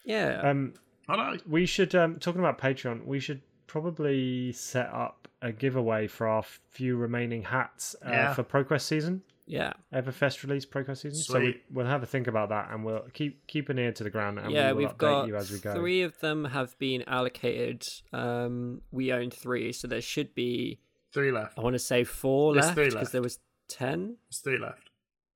[0.05, 0.73] yeah, Um,
[1.07, 1.37] I know.
[1.47, 3.05] we should um talking about Patreon.
[3.05, 8.33] We should probably set up a giveaway for our few remaining hats uh, Yeah.
[8.33, 9.21] for ProQuest season.
[9.45, 9.73] yeah.
[9.93, 11.13] Everfest release ProQuest season.
[11.21, 11.63] So we, Sweet.
[11.71, 14.39] we'll have a think about that, and we'll keep keep an ear to the ground,
[14.39, 15.73] and yeah, we will we've update got you as we go.
[15.75, 17.83] three of them have been allocated.
[18.11, 20.79] Um, we own three, so there should be
[21.13, 21.57] Three left.
[21.57, 23.11] I want to say four There's left three because left.
[23.13, 23.39] there was
[23.69, 24.89] ten, There's three left.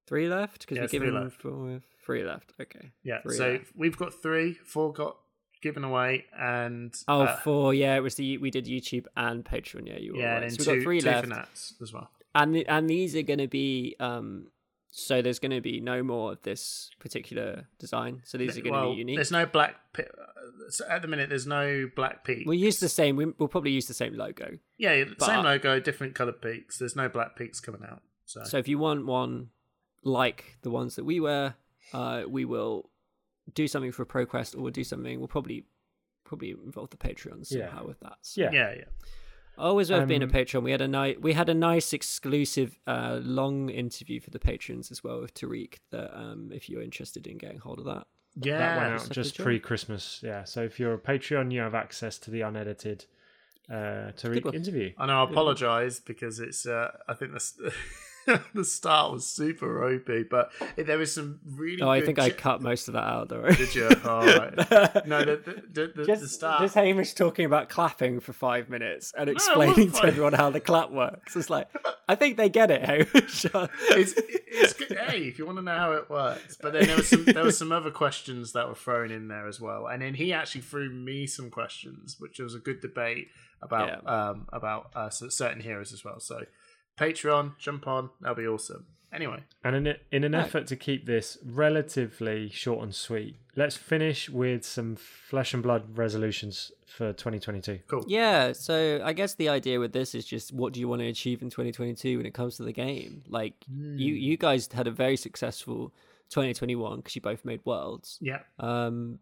[0.08, 1.42] three left because Yeah, we it's three given left.
[1.42, 2.54] four, three left.
[2.60, 2.92] Okay.
[3.04, 3.22] Yeah.
[3.22, 3.72] Three so left.
[3.76, 4.54] we've got three.
[4.66, 5.16] Four got
[5.62, 7.74] given away, and Oh, uh, four.
[7.74, 9.88] Yeah, it was the we did YouTube and Patreon.
[9.88, 10.44] Yeah, you were yeah, right.
[10.44, 11.02] and So then we two, got three
[11.32, 12.10] left, as well.
[12.36, 14.48] and the, and these are going to be um.
[14.94, 18.24] So there's going to be no more of this particular design.
[18.26, 19.16] So these are going to well, be unique.
[19.16, 19.76] There's no black.
[19.94, 22.44] Pi- uh, so at the minute, there's no black peaks.
[22.46, 23.16] We'll use the same.
[23.16, 24.58] we- We'll probably use the same logo.
[24.78, 26.78] Yeah, But- same logo, different coloured peaks.
[26.78, 28.02] There's no black peaks coming out.
[28.26, 29.52] So, So if you want one
[30.04, 31.56] like the ones that we wear,
[31.94, 32.90] uh, we will
[33.54, 35.20] do something for a ProQuest, or we'll do something.
[35.20, 35.66] We'll probably
[36.24, 37.68] probably involve the Patreon Yeah.
[37.68, 38.14] somehow with that.
[38.22, 38.42] So.
[38.42, 38.52] Yeah.
[38.54, 38.84] yeah, yeah.
[39.58, 40.64] Always worth being a Um, Patreon.
[40.64, 44.92] We had a nice, we had a nice exclusive, uh, long interview for the patrons
[44.92, 45.76] as well with Tariq.
[45.92, 49.14] That um, if you're interested in getting hold of that, Yeah, that went just out
[49.14, 50.22] just pre-Christmas.
[50.24, 50.46] Yeah.
[50.46, 53.06] So if you're a Patreon, you have access to the unedited
[53.70, 54.94] uh, Tariq interview.
[54.98, 55.22] I know.
[55.26, 56.66] I apologise because it's.
[56.66, 57.74] Uh, I think the
[58.54, 61.82] the start was super ropey, but there was some really.
[61.82, 63.50] oh, I good think I cut most of that out though.
[63.50, 63.90] Did you?
[64.06, 64.56] All right.
[65.08, 66.62] No, the the, the, the, just, the start.
[66.62, 70.60] just Hamish talking about clapping for five minutes and explaining wasn't to everyone how the
[70.60, 71.36] clap works.
[71.36, 71.68] It's like
[72.08, 73.46] I think they get it, Hamish.
[73.54, 74.98] it's, it's good.
[74.98, 77.44] Hey, if you want to know how it works, but then there was some there
[77.44, 80.62] was some other questions that were thrown in there as well, and then he actually
[80.62, 83.30] threw me some questions, which was a good debate
[83.62, 86.20] about um about uh, certain heroes as well.
[86.20, 86.44] So,
[86.98, 88.86] Patreon, jump on, that'll be awesome.
[89.14, 90.40] Anyway, And in, a, in an No.
[90.40, 95.98] effort to keep this relatively short and sweet, let's finish with some flesh and blood
[95.98, 97.80] resolutions for 2022.
[97.88, 98.06] cool.
[98.08, 101.08] Yeah, so I guess the idea with this is just what do you want to
[101.10, 103.24] achieve in 2022 when it comes to the game?
[103.28, 105.94] Like you you guys had a very successful
[106.30, 108.18] 2021 because you both made worlds.
[108.22, 108.40] Yeah.
[108.60, 109.20] Um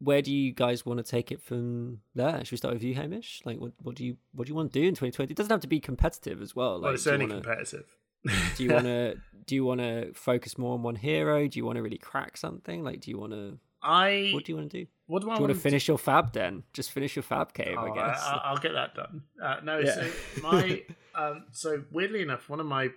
[0.00, 2.42] where do you guys want to take it from there?
[2.44, 3.42] Should we start with you, Hamish?
[3.44, 5.32] Like, what, what do you what do you want to do in 2020?
[5.32, 6.76] It doesn't have to be competitive as well.
[6.76, 7.84] Like, well, it's only wanna- competitive.
[8.56, 11.46] do you want to do you want to focus more on one hero?
[11.46, 12.82] Do you want to really crack something?
[12.82, 14.86] Like, do you want to I what do you want to do?
[15.06, 16.62] what do I Do you want want to finish your fab then?
[16.72, 18.22] Just finish your fab cave, Oh, I guess.
[18.22, 19.22] I, will get that done.
[19.42, 19.94] Uh, no, Yeah.
[19.94, 20.10] so
[20.42, 20.82] my
[21.14, 22.90] um, so weirdly enough, one of my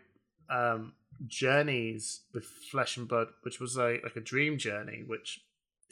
[0.49, 0.93] um,
[1.25, 5.41] journeys with Flesh and Blood, which was like like a dream journey, which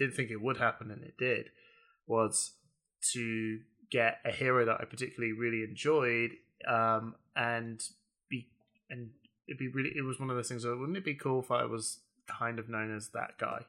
[0.01, 1.49] didn't think it would happen and it did,
[2.07, 2.53] was
[3.13, 3.59] to
[3.91, 6.31] get a hero that I particularly really enjoyed,
[6.67, 7.81] um, and
[8.29, 8.47] be
[8.89, 9.09] and
[9.47, 10.65] it'd be really it was one of those things.
[10.65, 13.61] Where, wouldn't it be cool if I was kind of known as that guy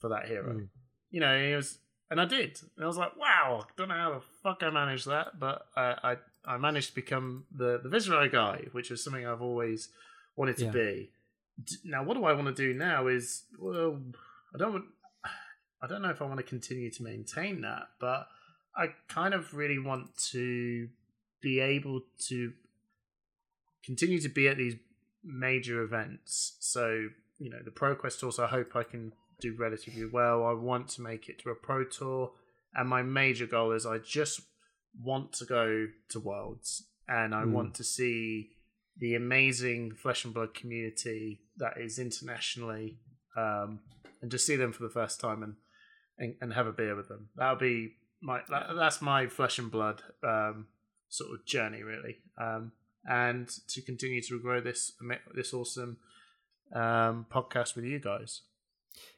[0.00, 0.54] for that hero?
[0.54, 0.68] Mm.
[1.10, 1.78] You know, it was
[2.10, 2.58] and I did.
[2.76, 5.94] And I was like, wow, don't know how the fuck I managed that, but I
[6.10, 6.16] I,
[6.54, 9.88] I managed to become the the Viserai guy, which is something I've always
[10.36, 10.70] wanted to Yeah.
[10.70, 11.10] be.
[11.84, 13.06] Now, what do I want to do now?
[13.06, 14.00] Is well,
[14.54, 14.84] I don't want-
[15.82, 18.28] I don't know if I want to continue to maintain that, but
[18.76, 20.88] I kind of really want to
[21.42, 22.52] be able to
[23.84, 24.76] continue to be at these
[25.24, 26.56] major events.
[26.60, 27.08] So,
[27.38, 30.46] you know, the ProQuest tours, I hope I can do relatively well.
[30.46, 32.32] I want to make it to a Pro Tour.
[32.74, 34.40] And my major goal is I just
[35.02, 37.50] want to go to Worlds and I Mm.
[37.52, 38.50] want to see
[38.96, 42.98] the amazing Flesh and Blood community that is internationally
[43.36, 43.80] um,
[44.20, 45.56] and just see them for the first time and,
[46.22, 47.28] and, and have a beer with them.
[47.36, 50.66] That'll be my that, that's my Flesh and Blood um,
[51.08, 52.18] sort of journey, really.
[52.40, 52.72] Um,
[53.04, 54.92] and to continue to grow this
[55.34, 55.98] this awesome
[56.74, 58.42] um, podcast with you guys.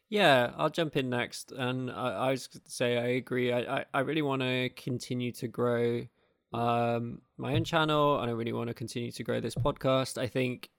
[0.08, 3.52] Yeah, I'll jump in next, and I, I was say I agree.
[3.52, 6.06] I, I, I really want to continue to grow
[6.52, 10.18] um, my own channel, and I really want to continue to grow this podcast.
[10.18, 10.70] I think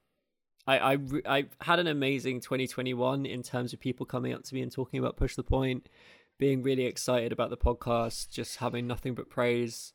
[0.68, 4.62] I I I had an amazing 2021 in terms of people coming up to me
[4.62, 5.90] and talking about Push the Point,
[6.38, 9.94] being really excited about the podcast, just having nothing but praise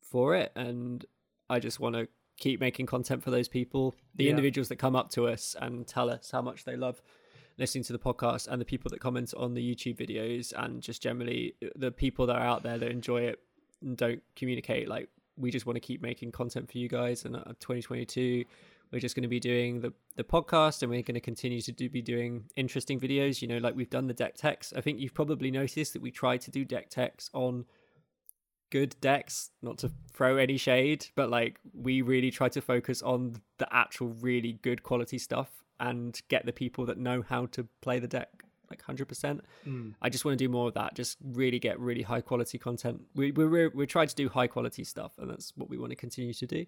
[0.00, 1.04] for it, and
[1.50, 4.30] I just want to keep making content for those people, the Yeah.
[4.30, 7.00] individuals that come up to us and tell us how much they love
[7.58, 11.00] listening to the podcast and the people that comment on the YouTube videos and just
[11.00, 13.38] generally uh, the people that are out there that enjoy it
[13.80, 17.36] and don't communicate like we just want to keep making content for you guys and
[17.36, 18.44] uh, 2022
[18.94, 21.72] we're just going to be doing the the podcast and we're going to continue to
[21.72, 25.00] do, be doing interesting videos you know like we've done the deck techs i think
[25.00, 27.64] you've probably noticed that we tried to do deck techs on
[28.70, 33.34] good decks not to throw any shade but like we really try to focus on
[33.58, 37.98] the actual really good quality stuff and get the people that know how to play
[37.98, 38.28] the deck
[38.70, 39.40] like 100%
[40.02, 43.00] i just want to do more of that just really get really high quality content
[43.14, 45.90] we, we're, we're, we're trying to do high quality stuff and that's what we want
[45.90, 46.64] to continue to do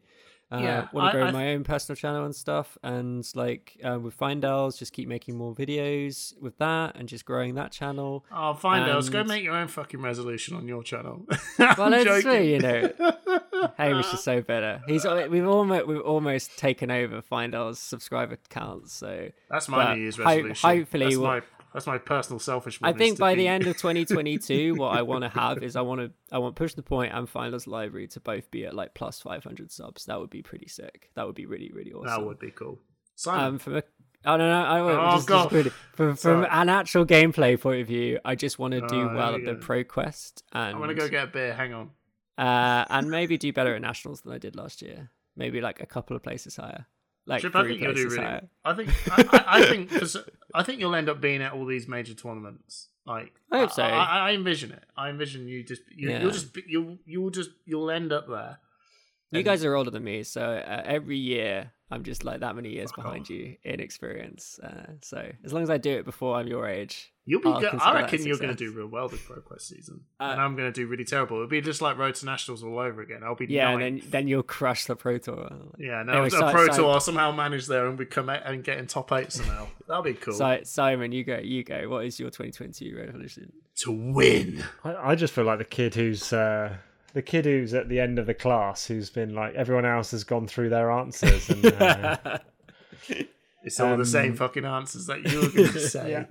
[0.53, 3.99] uh, Yeah, want to grow I my own personal channel and stuff and like uh,
[3.99, 8.55] with Fyendal's just keep making more videos with that and just growing that channel Oh,
[8.55, 9.09] fine, Dels.
[9.09, 11.27] Go make your own fucking resolution on your channel.
[11.59, 12.93] well it's true you know
[13.79, 14.83] Hamish is so better.
[14.87, 18.93] He's we've almost we've almost taken over Fyendal's subscriber counts.
[18.93, 20.69] So That's my but New Year's ho- resolution.
[20.71, 21.41] hopefully that's we'll- my
[21.77, 25.25] that's my personal selfish I think to by the end of 2022, what I want
[25.25, 28.21] to have is I want to I want push the point and Fyendal's library to
[28.21, 30.07] both be at like plus 500 subs.
[30.07, 31.11] That would be pretty sick.
[31.17, 32.07] That would be really really awesome.
[32.07, 32.79] that would be cool.
[33.15, 33.83] Simon, Um, from a
[34.25, 34.63] I don't know.
[34.65, 35.53] I won't- Oh, just, just God.
[35.53, 39.15] really, from, from an actual gameplay point of view, I just want to do Oh,
[39.15, 39.61] well at we the go.
[39.61, 41.55] Pro Quest and I'm gonna go get a beer.
[41.55, 41.91] Hang on.
[42.39, 45.11] uh, and maybe do better at nationals than I did last year.
[45.37, 46.87] Maybe like a couple of places higher,
[47.27, 48.17] like Trip, I think you'll do really.
[48.25, 48.49] higher.
[48.65, 49.93] I think I, I, I think
[50.55, 52.89] I think you'll end up being at all these major tournaments.
[53.05, 53.83] Like I hope so.
[53.83, 54.83] I, I, envision it.
[54.97, 56.23] I envision you just you, Yeah.
[56.23, 58.59] you'll just you'll you'll just you'll end up there.
[59.33, 62.71] You guys are older than me, so uh, every year I'm just like that many
[62.71, 64.59] years behind you in experience.
[64.61, 67.49] Uh, so as long as I do it before I'm your age, You'll be.
[67.49, 67.75] I'll Good.
[67.81, 70.73] I reckon you're going to do real well this ProQuest season, Uh, and I'm going
[70.73, 71.37] to do really terrible.
[71.39, 73.23] It'll be just like Road to Nationals all over again.
[73.25, 73.83] I'll be yeah, ninth.
[73.83, 75.49] and then then you'll crush the pro tour.
[75.79, 78.43] yeah, no, Anyway, a Si- pro Si- tour I'll somehow manage there and become eight-
[78.45, 79.67] and get in top eight somehow.
[79.89, 80.35] That'll be cool.
[80.35, 81.89] Si- Simon, you go, you go.
[81.89, 83.53] What is your 2020 resolution?
[83.79, 84.65] to win.
[84.85, 86.77] I, I just feel like the kid who's uh,
[87.17, 90.23] the kid who's at the end of the class, who's been like everyone else has
[90.23, 92.39] gone through their answers, and uh,
[93.65, 96.11] It's all the Um, same fucking answers that you were going to say.
[96.11, 96.27] Yeah.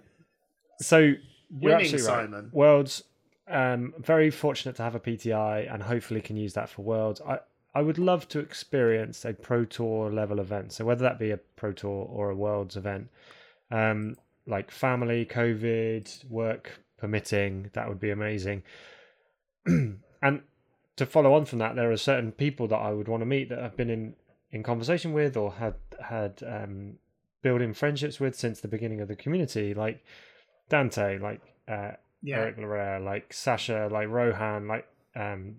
[0.80, 1.18] so you're
[1.50, 2.26] Winning, absolutely right.
[2.26, 2.50] Simon.
[2.54, 3.04] Worlds,
[3.48, 7.20] um, very fortunate to have a PTI, and hopefully can use that for Worlds.
[7.28, 7.40] I
[7.74, 10.72] I would love to experience a pro tour level event.
[10.72, 13.10] So whether that be a pro tour or a worlds event,
[13.72, 18.62] um, like family, COVID, work permitting, that would be amazing.
[19.66, 20.42] and
[20.98, 23.50] to follow on from that, there are certain people that I would want to meet
[23.50, 24.16] that I've been in
[24.52, 26.94] in conversation with or had had um,
[27.42, 30.04] building friendships with since the beginning of the community, like
[30.70, 31.92] Dante, like uh,
[32.22, 32.38] Yeah.
[32.40, 35.58] Eric Larrea, like Sasha, like Rohan, like um,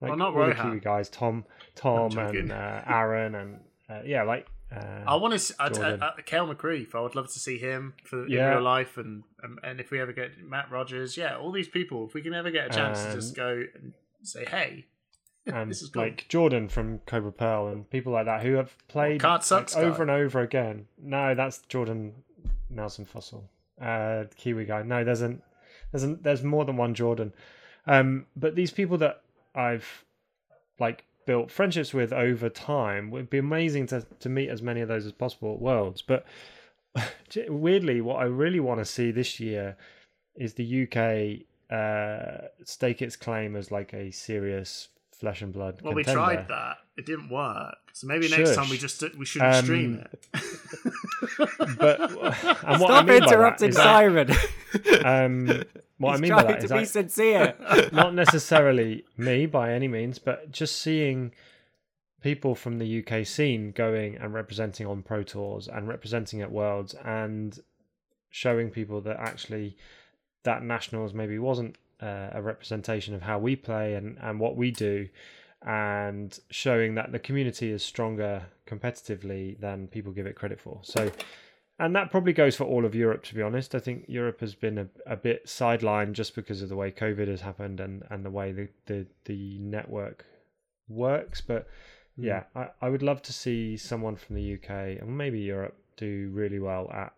[0.00, 0.70] like Well, not all the Rohan.
[0.70, 1.44] Kiwi guys, Tom,
[1.74, 5.66] Tom, and uh, Aaron, and uh, yeah, like uh, I want to uh,
[6.00, 6.94] uh, Kel McCreef.
[6.94, 8.48] I would love to see him for Yeah.
[8.48, 11.68] in real life, and um, and if we ever get Matt Rogers, yeah, all these
[11.68, 12.06] people.
[12.06, 14.86] If we can ever get a chance to just Um, go and say, hey,
[15.46, 16.02] and this is cool.
[16.02, 20.02] like Jordan from Cobra Pearl and people like that who have played Card like, over
[20.02, 20.86] and over again.
[21.02, 22.12] No, that's Jordan
[22.70, 23.48] Nelson Fossil,
[23.80, 24.82] uh, Kiwi guy.
[24.82, 25.42] No, there's an
[25.92, 27.32] there's an, there's more than one Jordan.
[27.86, 29.22] Um, but these people that
[29.54, 30.04] I've
[30.78, 34.88] like built friendships with over time would be amazing to to meet as many of
[34.88, 36.02] those as possible at Worlds.
[36.02, 36.26] But
[37.48, 39.76] weirdly, what I really want to see this year
[40.36, 45.80] is the UK uh, stake its claim as like a serious flesh and blood.
[45.82, 47.76] well, we tried that, it didn't work.
[47.92, 50.24] So maybe next time we just we shouldn't Um, stream it.
[51.78, 55.46] But and what I Stop mean by that interrupting is that, um,
[55.98, 57.54] what He's I mean by trying that is to be that sincere.
[57.92, 61.32] not necessarily me by any means, but just seeing
[62.22, 66.94] people from the UK scene going and representing on pro tours and representing at worlds
[67.04, 67.60] and
[68.30, 69.76] showing people that actually
[70.44, 74.70] that nationals maybe wasn't uh, a representation of how we play and, and what we
[74.70, 75.08] do
[75.66, 80.80] and showing that the community is stronger competitively than people give it credit for.
[80.82, 81.10] So
[81.80, 83.74] and that probably goes for all of Europe to be honest.
[83.74, 87.28] I think Europe has been a, a bit sidelined just because of the way COVID
[87.28, 90.24] has happened and, and the way the, the, the network
[90.88, 91.40] works.
[91.40, 91.66] But
[92.16, 96.30] yeah I, I would love to see someone from the UK and maybe Europe do
[96.32, 97.12] really well at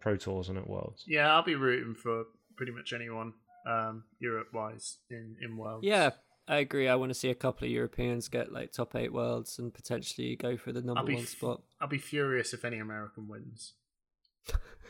[0.00, 1.04] Pro Tours and at Worlds.
[1.06, 2.24] Yeah, I'll be rooting for
[2.56, 3.32] pretty much anyone
[3.66, 5.84] um, Europe wise in in world.
[5.84, 6.10] yeah,
[6.48, 6.88] I agree.
[6.88, 10.36] I want to see a couple of Europeans get like top eight worlds and potentially
[10.36, 11.62] go for the number one f- spot.
[11.80, 13.74] I'll be furious if any American wins.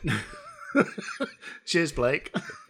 [1.65, 2.35] Cheers, Blake.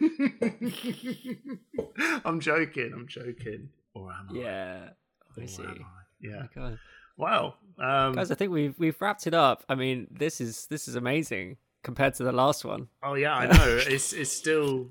[2.24, 2.92] I'm joking.
[2.94, 3.68] I'm joking.
[3.94, 4.38] Or am I?
[4.38, 4.88] Yeah,
[5.36, 5.62] I Or see.
[5.64, 5.74] I?
[6.20, 6.42] Yeah.
[6.56, 6.76] Okay.
[7.16, 7.54] Wow.
[7.78, 9.64] Um, Guys, I think we've we've wrapped it up.
[9.68, 11.56] I mean, this is this is amazing
[11.88, 12.82] compared to the last one.
[13.02, 13.66] oh yeah, I know.
[13.96, 14.88] It's it's still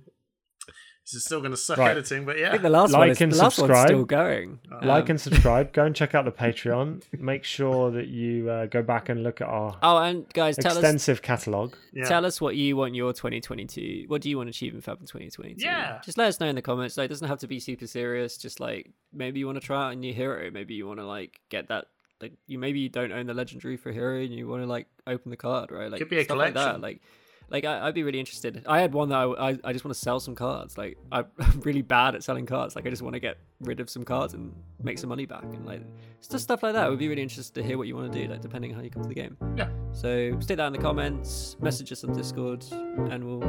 [1.10, 1.92] it's still going to suck Right.
[1.92, 2.52] editing, but I yeah.
[2.52, 4.60] think the last one Like is and the last one's still going.
[4.94, 8.66] like Um, and subscribe go and check out the Patreon make sure that you uh,
[8.66, 12.04] go back and look at our Oh, and guys, tell us extensive catalogue yeah.
[12.14, 14.06] Tell us what you want your 2022.
[14.08, 15.64] What do you want to achieve in Fab in 2022?
[15.64, 16.00] Yeah.
[16.04, 16.98] Just let us know in the comments.
[16.98, 18.38] Like, it doesn't have to be super serious.
[18.38, 20.52] Just like maybe you want to try out a new hero.
[20.52, 21.86] Maybe you want to like get that.
[22.22, 24.88] Like you maybe you don't own the legendary for hero and you want to like
[25.06, 25.92] open the card, right?
[25.92, 26.82] Like Could be a stuff like that.
[26.82, 27.02] Like,
[27.50, 28.64] like I, I'd be really interested.
[28.68, 30.78] I had one that I, I, I just want to sell some cards.
[30.78, 31.26] Like I'm
[31.60, 32.76] really bad at selling cards.
[32.76, 35.44] Like I just want to get rid of some cards and make some money back
[35.44, 35.82] and like
[36.18, 36.86] it's just stuff like that.
[36.86, 38.32] I would be really interested to hear what you want to do.
[38.32, 39.38] Like depending on how you come to the game.
[39.56, 39.70] Yeah.
[39.92, 43.42] So stick that in the comments, message us on Discord, and we'll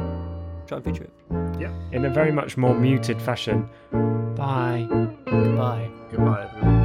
[0.67, 1.13] try and feature it.
[1.59, 1.73] Yeah.
[1.91, 3.67] In a very much more muted fashion
[4.39, 4.87] bye
[5.25, 5.89] Goodbye.
[6.09, 6.78] Goodbye, everyone.